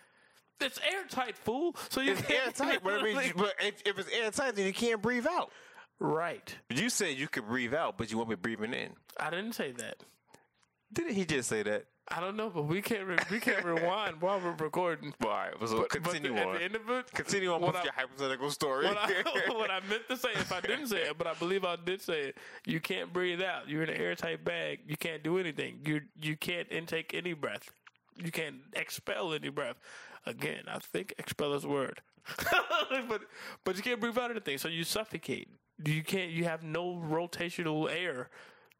[0.60, 1.74] it's airtight, fool.
[1.88, 4.72] So you It's can't airtight, but, I mean, but if, if it's airtight, then you
[4.72, 5.50] can't breathe out.
[5.98, 6.54] right.
[6.68, 8.90] You said you could breathe out, but you won't be breathing in.
[9.18, 9.96] I didn't say that.
[10.92, 11.86] Didn't he just say that?
[12.08, 15.14] I don't know, but we can't re- we can't rewind while we're recording.
[15.20, 16.54] Well, all right, so But, continue but on.
[16.54, 18.86] At the end of it, continue on with I- your hypothetical story.
[18.86, 19.22] what I,
[19.52, 22.02] what I meant to say, if I didn't say it, but I believe I did
[22.02, 23.68] say it, you can't breathe out.
[23.68, 24.80] You're in an airtight bag.
[24.86, 25.78] You can't do anything.
[25.86, 27.70] You you can't intake any breath.
[28.16, 29.76] You can't expel any breath.
[30.26, 32.00] Again, I think expel is a word,
[33.08, 33.22] but
[33.64, 34.58] but you can't breathe out anything.
[34.58, 35.48] So you suffocate.
[35.84, 36.30] You can't.
[36.30, 38.28] You have no rotational air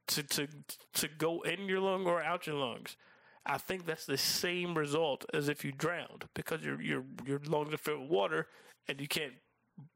[0.09, 0.49] to to
[0.95, 2.97] to go in your lung or out your lungs.
[3.45, 7.74] I think that's the same result as if you drowned because your your your lungs
[7.74, 8.47] are filled with water
[8.88, 9.32] and you can't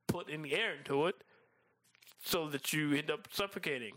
[0.09, 1.17] put any air into it,
[2.25, 3.93] so that you end up suffocating.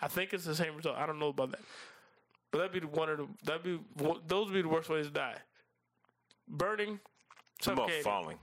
[0.00, 0.96] I think it's the same result.
[0.96, 1.60] I don't know about that,
[2.50, 3.78] but that'd be one of the that'd be
[4.26, 5.36] those would be the worst ways to die.
[6.48, 7.00] Burning,
[7.64, 8.38] What about falling?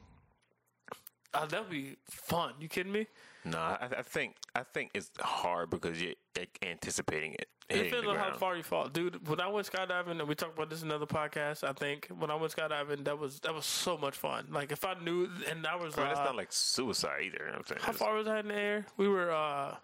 [1.33, 2.53] Uh, that'd be fun.
[2.59, 3.07] You kidding me?
[3.45, 6.13] No, I, I think I think it's hard because you're
[6.61, 7.47] anticipating it.
[7.69, 9.27] It depends on how far you fall, dude.
[9.27, 12.29] When I went skydiving, and we talked about this in another podcast, I think when
[12.31, 14.47] I went skydiving, that was that was so much fun.
[14.49, 17.43] Like if I knew, and I was it's uh, not like suicide either.
[17.45, 17.81] You know I'm saying?
[17.81, 18.85] how It's- far was I in the air?
[18.97, 19.75] We were uh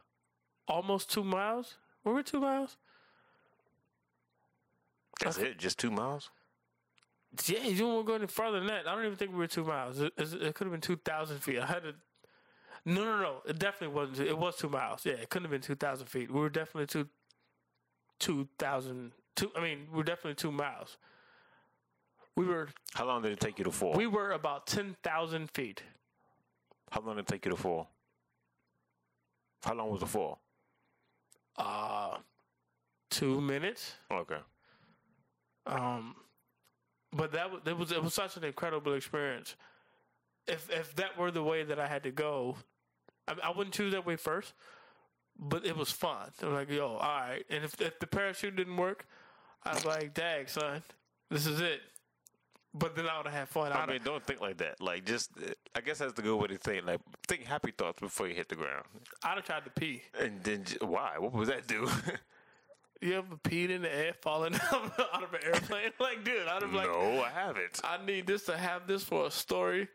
[0.67, 1.77] almost two miles.
[2.05, 2.77] Were we two miles?
[5.21, 5.57] That's it.
[5.57, 6.29] Just two miles.
[7.45, 8.87] Yeah, you don't want to go any farther than that.
[8.87, 9.99] I don't even think we were two miles.
[9.99, 11.59] It, it, it could have been two thousand feet.
[11.59, 11.93] I had to.
[12.85, 13.35] No, no, no.
[13.47, 14.27] It definitely wasn't.
[14.27, 15.05] It was two miles.
[15.05, 16.31] Yeah, it couldn't have been two thousand feet.
[16.31, 17.07] We were definitely two.
[18.19, 19.11] Two thousand.
[19.35, 19.51] Two.
[19.55, 20.97] I mean, we were definitely two miles.
[22.35, 22.69] We were.
[22.93, 23.93] How long did it take you to fall?
[23.93, 25.83] We were about ten thousand feet.
[26.91, 27.89] How long did it take you to fall?
[29.63, 30.39] How long was the fall?
[31.57, 32.17] Uh
[33.09, 33.95] two minutes.
[34.11, 34.37] Okay.
[35.65, 36.15] Um,
[37.11, 39.55] but that was it was it was such an incredible experience.
[40.47, 42.55] If if that were the way that I had to go,
[43.27, 44.53] I, I wouldn't choose that way first.
[45.41, 46.31] But it was fun.
[46.41, 47.45] I'm like, yo, all right.
[47.49, 49.05] And if if the parachute didn't work,
[49.63, 50.81] I was like, dang, son,
[51.29, 51.81] this is it.
[52.73, 53.71] But then I would have had fun.
[53.71, 54.81] I I'd- mean, don't think like that.
[54.81, 55.31] Like, just
[55.75, 56.85] I guess that's the good way to think.
[56.85, 58.83] Like, think happy thoughts before you hit the ground.
[59.23, 60.03] I'd have tried to pee.
[60.19, 61.13] And then why?
[61.17, 61.87] What would that do?
[63.01, 65.91] You ever peed in the air, falling out out of an airplane?
[66.01, 67.79] Like, dude, I'd have like, no, I haven't.
[67.81, 69.87] I need this to have this for a story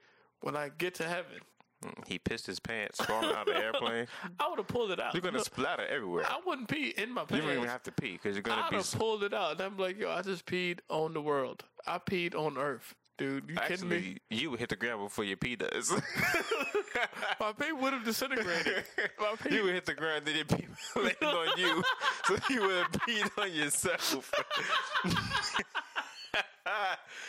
[0.45, 1.41] when I get to heaven.
[1.83, 4.07] Mm, he pissed his pants falling out of the airplane.
[4.41, 5.15] I would have pulled it out.
[5.15, 6.25] You're gonna splatter everywhere.
[6.27, 7.43] I wouldn't pee in my pants.
[7.43, 9.53] You don't even have to pee because you're gonna I'd have pulled it out.
[9.53, 11.65] And I'm like, yo, I just peed on the world.
[11.87, 13.49] I peed on Earth, dude.
[13.49, 14.19] You kidding me?
[14.31, 15.93] You would hit the ground before your pee does.
[17.41, 18.85] My pee would have disintegrated.
[19.19, 19.57] My pee.
[19.57, 21.83] you would hit the ground, then your pee would land on you,
[22.27, 24.33] so you would have peed on yourself.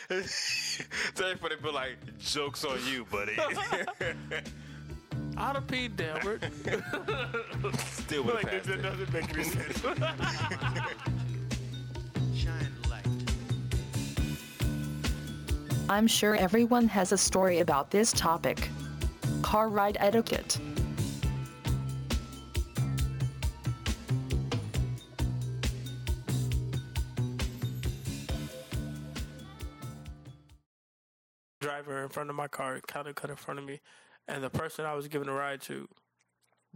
[0.10, 3.34] So everybody be like, "Jokes on you, buddy."
[5.38, 6.50] I'd have peed downward.
[7.80, 8.82] Still would like, have this, passed that it.
[8.84, 9.82] doesn't make any sense.
[12.36, 13.06] Shine light.
[15.90, 18.70] I'm sure everyone has a story about this topic.
[19.42, 20.58] Car ride etiquette.
[32.06, 33.82] In front of my car kind of cut in front of me,
[34.28, 35.90] and the person I was giving a ride to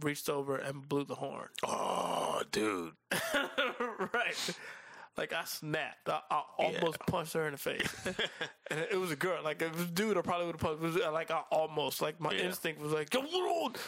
[0.02, 1.48] reached over and blew the horn.
[1.64, 2.92] Oh, dude.
[4.14, 4.50] right.
[5.16, 6.08] Like I snapped.
[6.08, 7.94] I, I almost punched her in the face.
[8.70, 9.42] and it was a girl.
[9.42, 10.80] Like if it was a dude, I probably would have punched.
[10.80, 12.00] Was uh, like I almost.
[12.00, 12.44] Like my Yeah.
[12.44, 13.20] instinct was like, "Yo.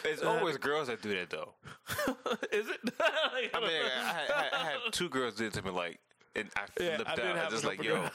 [0.03, 1.53] It's And I always girls that do that, though.
[2.51, 2.79] Is it?
[2.85, 5.99] Like, I mean, I, had- I, I had two girls do it to me, like,
[6.35, 7.37] and I Yeah, flipped I out.
[7.37, 8.09] I a just like, yo,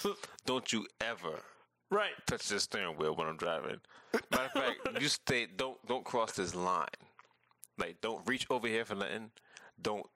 [0.47, 1.41] don't you ever
[1.91, 2.11] right.
[2.27, 3.81] touch the steering wheel when I'm driving.
[4.31, 5.47] Matter of fact, you stay.
[5.47, 6.87] Don't don't cross this line.
[7.79, 9.31] Like, don't reach over here for nothing.
[9.81, 10.07] Don't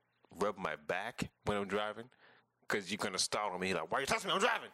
[0.41, 2.07] rub my back when I'm driving,
[2.67, 3.75] because you're gonna startle me.
[3.75, 4.35] Like, why you touching me?
[4.35, 4.71] I'm driving.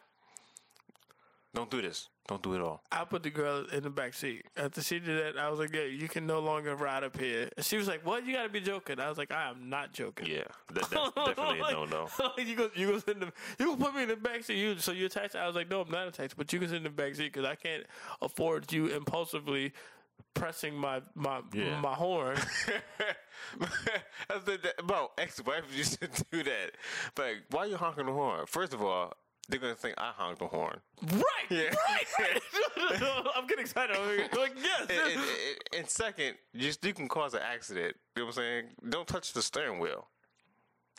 [1.53, 2.09] Don't do this.
[2.27, 2.83] Don't do it all.
[2.91, 4.45] I put the girl in the back seat.
[4.55, 7.49] After she did that, I was like, "Yeah, you can no longer ride up here."
[7.57, 8.23] And she was like, "What?
[8.23, 10.43] You got to be joking." I was like, "I am not joking." Yeah,
[10.73, 12.07] that, that's definitely no no.
[12.37, 14.57] you go, you go in the, you go put me in the back seat.
[14.59, 15.35] You, so you attached?
[15.35, 17.33] I was like, no, I'm not attached, but you can sit in the back seat
[17.33, 17.83] because I can't
[18.21, 19.73] afford you impulsively
[20.35, 21.81] pressing my my Yeah.
[21.81, 22.37] my horn.
[23.61, 26.71] I said that about ex-wife used to do that.
[27.17, 28.45] Like, why you honking the horn?
[28.45, 29.13] First of all,
[29.49, 30.79] they're gonna think I honked the horn.
[31.11, 31.73] Right, Yeah.
[32.19, 32.41] right.
[33.35, 33.95] I'm getting excited.
[33.97, 34.81] I'm like, yes.
[34.81, 37.95] And, and, and- and second, you, you can cause an accident.
[38.15, 38.63] You know what I'm saying?
[38.89, 40.07] Don't touch the steering wheel.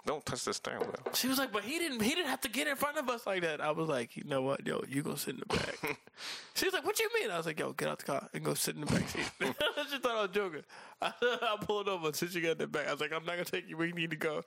[0.06, 1.12] Don't touch the steering wheel.
[1.14, 2.00] She was like, but he didn't.
[2.00, 3.60] He didn't have to get in front of us like that.
[3.60, 5.98] I was like, you know what, yo, you go sit in the back.
[6.54, 7.30] she was like, what you mean?
[7.30, 9.30] I was like, yo, get out the car and go sit in the back seat.
[9.90, 10.62] she thought I was joking.
[11.02, 12.88] I, I pulled over since she got in the back.
[12.88, 13.76] I was like, I'm not gonna take you.
[13.76, 14.42] We need to go.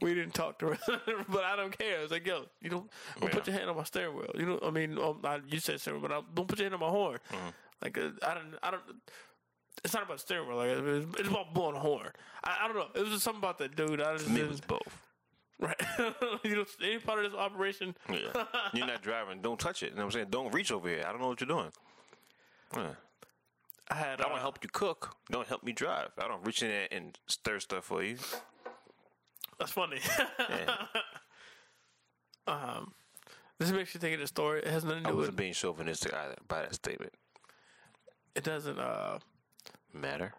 [0.00, 0.78] We didn't talk to her,
[1.28, 1.98] but I don't care.
[1.98, 2.90] I was like, yo, you don't,
[3.20, 4.30] don't put your hand on my steering wheel.
[4.34, 6.74] You know, I mean, um, I, you said steering but I, don't put your hand
[6.74, 7.18] on my horn.
[7.82, 8.82] Like, uh, I don't, I don't.
[9.82, 10.56] It's not about steering wheel.
[10.56, 12.08] Like, it's, it's about blowing a horn.
[12.42, 12.86] I, I don't know.
[12.94, 14.00] It was just something about that dude.
[14.00, 15.00] I just it was both.
[15.60, 15.80] Right.
[16.44, 17.94] you know, any part of this operation.
[18.10, 18.44] Yeah.
[18.72, 19.40] You're not driving.
[19.40, 19.90] Don't touch it.
[19.90, 20.26] You know what I'm saying?
[20.30, 21.04] Don't reach over here.
[21.06, 21.70] I don't know what you're doing.
[22.76, 22.94] Yeah.
[23.90, 24.20] I had.
[24.20, 25.16] I Uh, want to help you cook.
[25.30, 26.10] Don't help me drive.
[26.18, 28.16] I don't reach in there and stir stuff for you.
[29.58, 29.98] That's funny.
[30.50, 30.76] Yeah.
[32.46, 32.92] um,
[33.58, 34.60] this makes you think of the story.
[34.60, 35.22] It has nothing to I do with.
[35.22, 37.12] wasn't being chauvinistic either by that statement.
[38.34, 38.78] It doesn't.
[38.78, 39.18] Uh,
[39.94, 40.34] Matter.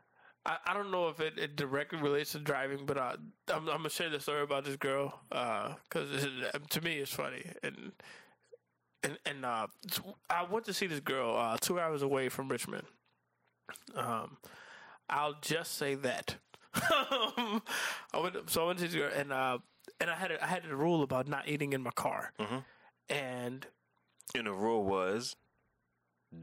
[0.45, 3.15] I, I don't know if it, it directly relates to driving, but uh,
[3.51, 6.27] I'm, I'm gonna share the story about this girl because
[6.69, 7.93] to me it's funny and
[9.03, 9.67] and and uh,
[10.29, 12.85] I went to see this girl uh, two hours away from Richmond.
[13.95, 14.37] Um,
[15.09, 16.35] I'll just say that.
[16.75, 17.61] I
[18.21, 19.59] went so I went to this girl and uh,
[19.99, 22.33] and I had a, I had a rule about not eating in my car,
[23.09, 23.65] and
[24.35, 25.35] And the rule was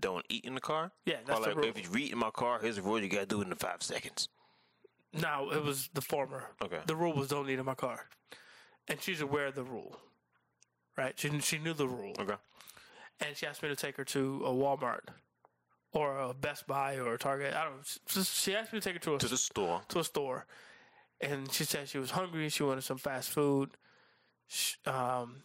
[0.01, 0.93] don't eat in the car.
[1.07, 1.65] Yeah, that's or the rule.
[1.67, 3.83] if you eat in my car, here's the rule: you gotta do it in five
[3.83, 4.29] seconds.
[5.13, 6.45] no, it was the former.
[6.63, 6.81] Okay.
[6.87, 8.07] The rule was don't eat in my car,
[8.89, 9.99] and she's aware of the rule,
[10.97, 11.19] right?
[11.19, 12.35] She she knew the rule, Okay.
[13.21, 15.09] and she asked me to take her to a Walmart
[15.93, 17.55] or a Best Buy or a Target.
[17.55, 17.77] I don't.
[18.17, 18.23] know.
[18.23, 19.83] She asked me to take her to a To the store.
[19.89, 20.47] to a store,
[21.21, 22.49] and she said she was hungry.
[22.49, 23.71] She wanted some fast food.
[24.49, 25.43] Sh um,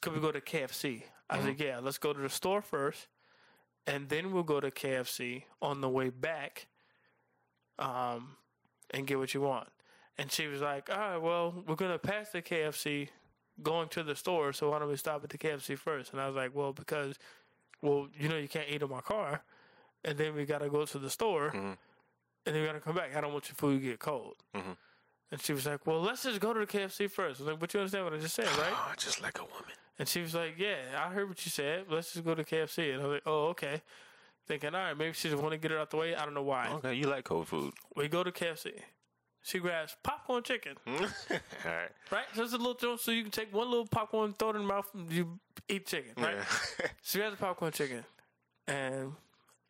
[0.00, 1.02] could we go to KFC?
[1.30, 3.06] I was like, yeah, let's go to the store first,
[3.88, 6.66] and then we'll go to KFC on the way back,
[7.78, 8.36] um,
[8.90, 9.68] and get what you want.
[10.16, 13.08] And she was like, all right, well, we're gonna pass the KFC,
[13.62, 14.52] going to the store.
[14.52, 16.12] So why don't we stop at the KFC first?
[16.12, 17.18] And I was like, well, because,
[17.82, 19.42] well, you know, you can't eat in my car,
[20.04, 21.76] and then we gotta go to the store and
[22.44, 23.14] then we gotta come back.
[23.16, 24.36] I don't want your food to get cold.
[24.54, 24.76] Mhm.
[25.30, 27.40] And she was like, "Well, let's just go to the KFC first.
[27.40, 29.42] I was like, "But you understand what I just said, right?" Oh, just like a
[29.44, 29.72] woman.
[29.98, 31.84] And she was like, "Yeah, I heard what you said.
[31.90, 33.82] Let's just go to KFC." And I was like, "Oh, okay."
[34.46, 36.14] Thinking, all right, maybe she just want to get it out the way.
[36.16, 36.68] I don't know why.
[36.76, 37.74] Okay, you like cold food.
[37.94, 38.72] We go to KFC.
[39.42, 41.90] She grabs popcorn chicken, All right.
[42.10, 42.24] right?
[42.34, 44.62] So it's a little joint, so you can take one little popcorn, throw it in
[44.62, 46.36] the mouth, and you eat chicken, right?
[46.36, 46.86] Yeah.
[47.02, 48.04] She has the popcorn chicken,
[48.66, 49.12] and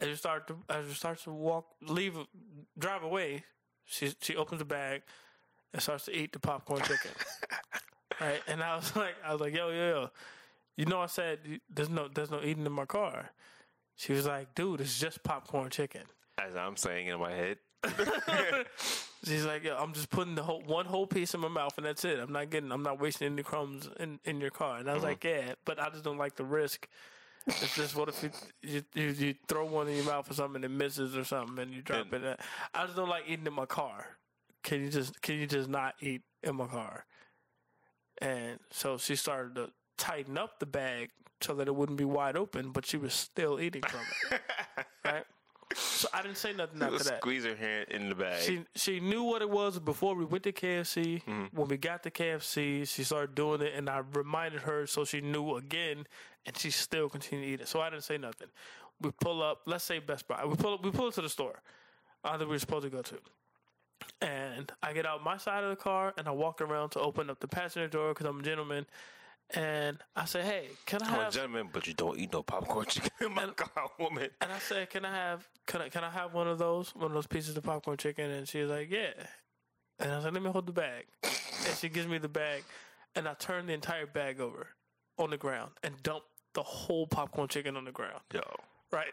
[0.01, 2.17] as you start to as you start to walk, leave,
[2.79, 3.45] drive away,
[3.85, 5.03] she she opens the bag
[5.73, 7.11] and starts to eat the popcorn chicken.
[8.21, 10.11] right, and I was like, I was like, yo, yo, yo,
[10.77, 13.31] you know, I said there's no there's no eating in my car.
[13.97, 16.03] She was like, dude, it's just popcorn chicken.
[16.41, 17.59] As I'm saying in my head.
[19.25, 21.87] She's like, yo, I'm just putting the whole one whole piece in my mouth and
[21.87, 22.19] that's it.
[22.21, 24.79] I'm not getting, I'm not wasting any crumbs in, in your car.
[24.79, 25.11] And I was mm-hmm.
[25.11, 26.89] like, yeah, but I just don't like the risk.
[27.47, 28.31] It's just what if you,
[28.63, 31.59] you you you throw one in your mouth or something and it misses or something
[31.59, 32.41] and you drop And- it.
[32.75, 34.18] I just don't like eating in my car.
[34.63, 37.05] Can you just can you just not eat in my car?
[38.21, 42.37] And so she started to tighten up the bag so that it wouldn't be wide
[42.37, 44.01] open, but she was still eating from
[44.33, 44.41] it.
[45.05, 45.25] right?
[45.75, 47.19] So I didn't say nothing after that.
[47.19, 48.43] Squeeze her hand in the bag.
[48.43, 51.23] She she knew what it was before we went to KFC.
[51.53, 55.21] When we got to KFC, she started doing it, and I reminded her so she
[55.21, 56.07] knew again,
[56.47, 57.69] and she still continued to eat it.
[57.69, 58.49] So I didn't say nothing.
[59.01, 60.45] We pull up, let's say Best Buy.
[60.45, 61.61] We pull up, we pull up to the store
[62.25, 63.19] uh, that we were supposed to go to,
[64.21, 67.31] and I get out my side of the car and I walk around to open
[67.31, 68.87] up the passenger door because I'm a gentleman,
[69.55, 72.43] and I say, "Hey, can I I'm a have?" gentleman, but you don't eat no
[72.43, 74.29] popcorn chicken in my car, woman.
[74.41, 77.07] And I said, "Can I have can I can I have one of those one
[77.07, 79.13] of those pieces of popcorn chicken?" And she's like, "Yeah."
[80.01, 82.65] And I was like, "Let me hold the bag." And she gives me the bag,
[83.15, 84.69] and I turn the entire bag over
[85.19, 88.21] on the ground and dump the whole popcorn chicken on the ground.
[88.33, 88.41] Yo.
[88.91, 89.13] Right.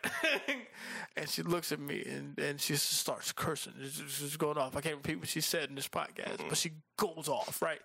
[1.17, 3.73] and she looks at me and, and she just starts cursing.
[3.81, 4.75] She's just- going off.
[4.75, 7.79] I can't repeat what she said in this podcast, but she goes off, right?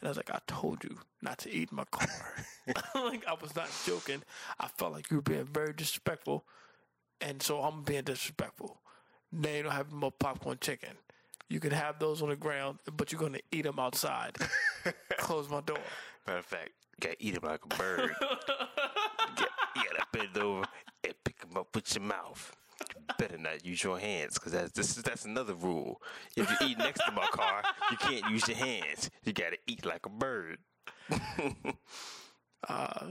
[0.00, 2.08] And I was like, I told you not to eat in my car.
[2.94, 4.22] like, I was not joking.
[4.60, 6.44] I felt like you were being very disrespectful.
[7.20, 8.80] And so I'm being disrespectful.
[9.32, 10.90] Now you don't have more popcorn chicken.
[11.48, 14.36] You can have those on the ground, but you're going to eat them outside.
[15.18, 15.78] Close my door.
[16.26, 18.10] Matter of fact, you gotta eat them like a bird.
[18.20, 18.26] you,
[19.36, 20.64] got, you gotta bend over
[21.04, 22.56] and pick him up with your mouth.
[22.80, 26.00] You better not use your hands, because that's this is that's another rule.
[26.36, 29.10] If you eat next to my car, you can't use your hands.
[29.24, 30.58] You gotta eat like a bird.
[32.68, 33.06] Uh,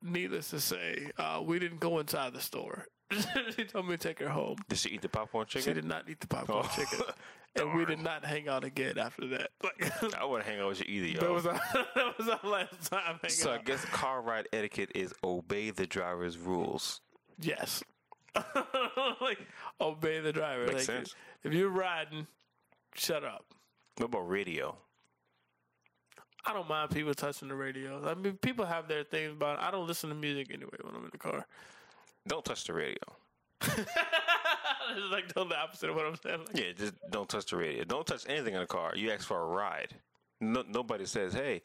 [0.00, 2.86] needless to say, uh, we didn't go inside the store.
[3.56, 4.56] she told me to take her home.
[4.68, 5.70] Did she eat the popcorn chicken?
[5.70, 7.00] She did not eat the popcorn Oh, chicken,
[7.56, 9.50] and we did not hang out again after that.
[9.62, 11.34] Like, I wouldn't hang out with you either, that yo.
[11.34, 11.60] was our,
[11.96, 15.86] that was our last time hanging So I guess car ride etiquette is obey the
[15.86, 17.00] driver's rules.
[17.40, 17.82] Yes.
[19.20, 19.38] like
[19.80, 20.66] obey the driver.
[20.66, 21.14] Makes like, sense.
[21.44, 22.26] If you're riding,
[22.94, 23.44] shut up.
[23.96, 24.76] What about radio?
[26.44, 28.08] I don't mind people touching the radio.
[28.08, 31.04] I mean, people have their things, but I don't listen to music anyway when I'm
[31.04, 31.46] in the car.
[32.26, 32.98] Don't touch the radio.
[33.62, 36.40] it's like the opposite of what I'm saying.
[36.46, 37.84] Like, Yeah, just don't touch the radio.
[37.84, 38.92] Don't touch anything in the car.
[38.96, 39.94] You ask for a ride.
[40.40, 41.62] No, nobody says, "Hey,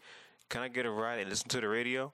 [0.50, 2.14] can I get a ride and listen to the radio?"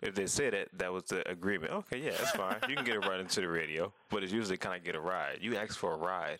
[0.00, 1.72] If they said it, that was the agreement.
[1.72, 2.56] Okay, yeah, that's fine.
[2.68, 5.00] you can get a ride into the radio, but it's usually, kind of get a
[5.00, 6.38] ride?" You ask for a ride.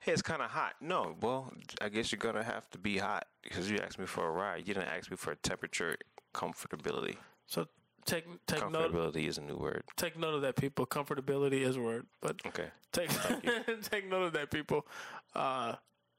[0.00, 0.74] Hey, it's kind of hot.
[0.80, 4.26] No, well, I guess you're gonna have to be hot because you asked me for
[4.26, 4.66] a ride.
[4.66, 5.96] You didn't ask me for a temperature
[6.34, 7.16] comfortability.
[7.46, 7.66] So
[8.04, 9.84] take take note Comfortability is a new word.
[9.96, 10.84] take note of that, people.
[10.86, 12.68] Comfortability is a word, but Okay.
[12.92, 13.08] take
[13.82, 14.86] take note of that, people.
[15.34, 15.76] Uh,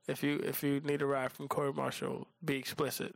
[0.08, 3.16] if you if you need a ride from Corey Marshall, be explicit.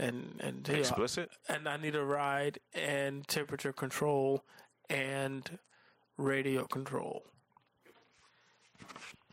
[0.00, 1.28] And and yeah, Explicit.
[1.48, 4.42] and I need a ride and temperature control
[4.88, 5.58] and
[6.16, 7.22] radio control.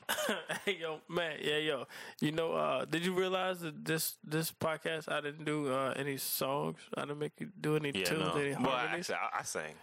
[0.66, 1.86] hey yo, man, yeah yo.
[2.22, 6.18] You know, uh, did you realize that this this podcast I didn't do uh, any
[6.18, 6.80] songs?
[6.96, 8.42] I didn't make you do any Yeah, tunes, no.
[8.42, 9.76] any Well, actually, I, I sang.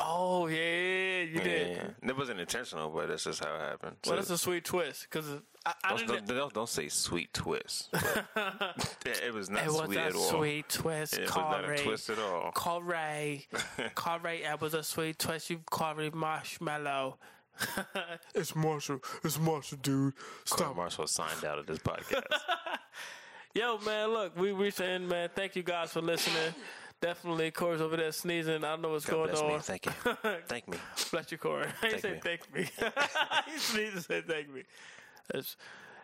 [0.00, 1.76] Oh yeah, you did.
[2.02, 3.96] Yeah, it wasn't intentional, but that's just how it happened.
[4.04, 5.26] Well, So- that's a sweet twist because
[5.66, 6.26] I, I don't, didn't.
[6.28, 7.88] don't, don't, don't say sweet twist.
[7.92, 8.24] but
[9.06, 10.20] yeah, it was not It was sweet at all.
[10.22, 11.78] sweet twist, It was not a Corey.
[11.78, 12.52] twist at all.
[12.52, 13.46] Corey,
[13.94, 15.50] Corey, it was a sweet twist.
[15.50, 17.18] You Corey Marshmallow.
[18.34, 19.00] it's Marshall.
[19.24, 20.14] It's Marshall, dude.
[20.48, 22.22] Corey Marshall signed out of this podcast.
[23.54, 25.28] Yo, man, look, we reached the end, man.
[25.34, 26.54] Thank you guys for listening.
[27.00, 28.64] Definitely, Corey's over there sneezing.
[28.64, 29.48] I don't know what's God going bless on.
[29.52, 29.58] me.
[29.60, 29.92] Thank you.
[30.48, 30.78] Thank me.
[31.12, 31.66] Bless you, Corey.
[31.82, 32.20] He Thank said me.
[32.22, 32.62] thank me.
[33.52, 34.62] he sneezed and said thank me.
[35.32, 35.56] That's,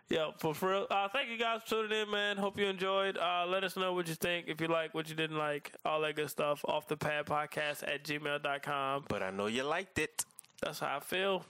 [0.09, 0.87] yo, for, for real.
[0.89, 2.37] Uh, thank you guys for tuning in, man.
[2.37, 3.19] Hope you enjoyed.
[3.19, 6.01] Uh, let us know what you think, if you like, what you didn't like, all
[6.03, 6.65] that good stuff.
[6.69, 9.07] Off the pad podcast at gmail.com.
[9.09, 10.25] But I know you liked it.
[10.63, 11.45] That's how I feel.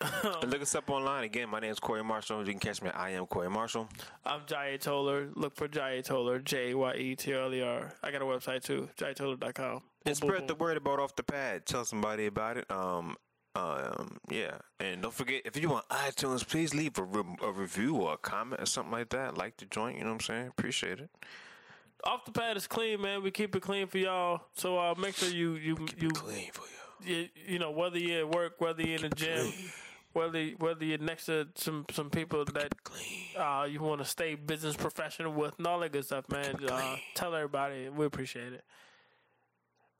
[0.00, 1.24] And look us up online.
[1.24, 2.40] Again, my name is Corey Marshall.
[2.40, 3.88] You can catch me at I am Corey Marshall.
[4.24, 5.28] I'm Jaye Tola.
[5.34, 7.94] Look for Jaye Tola, J Y E T L E R.
[8.02, 9.82] I got a website too, jayetola.com.
[10.06, 11.64] And spread the word about Off the Pad.
[11.66, 12.70] Tell somebody about it.
[12.70, 13.16] Um,
[13.54, 14.58] um, yeah.
[14.80, 18.16] And don't forget, if you want iTunes, please leave a, re- a review or a
[18.18, 19.38] comment or something like that.
[19.38, 20.48] Like the joint, you know what I'm saying?
[20.48, 21.10] Appreciate it.
[22.02, 23.22] Off the pad is clean, man.
[23.22, 24.42] We keep it clean for y'all.
[24.54, 26.83] So uh, make sure you you you, Clean for you.
[27.02, 29.52] You you know whether you're at work, whether you're in the gym,
[30.12, 32.74] whether whether you're next to some some people that
[33.38, 36.56] uh, you want to stay business professional with, and all that good stuff, man.
[36.68, 37.88] Uh, tell everybody.
[37.88, 38.64] We appreciate it.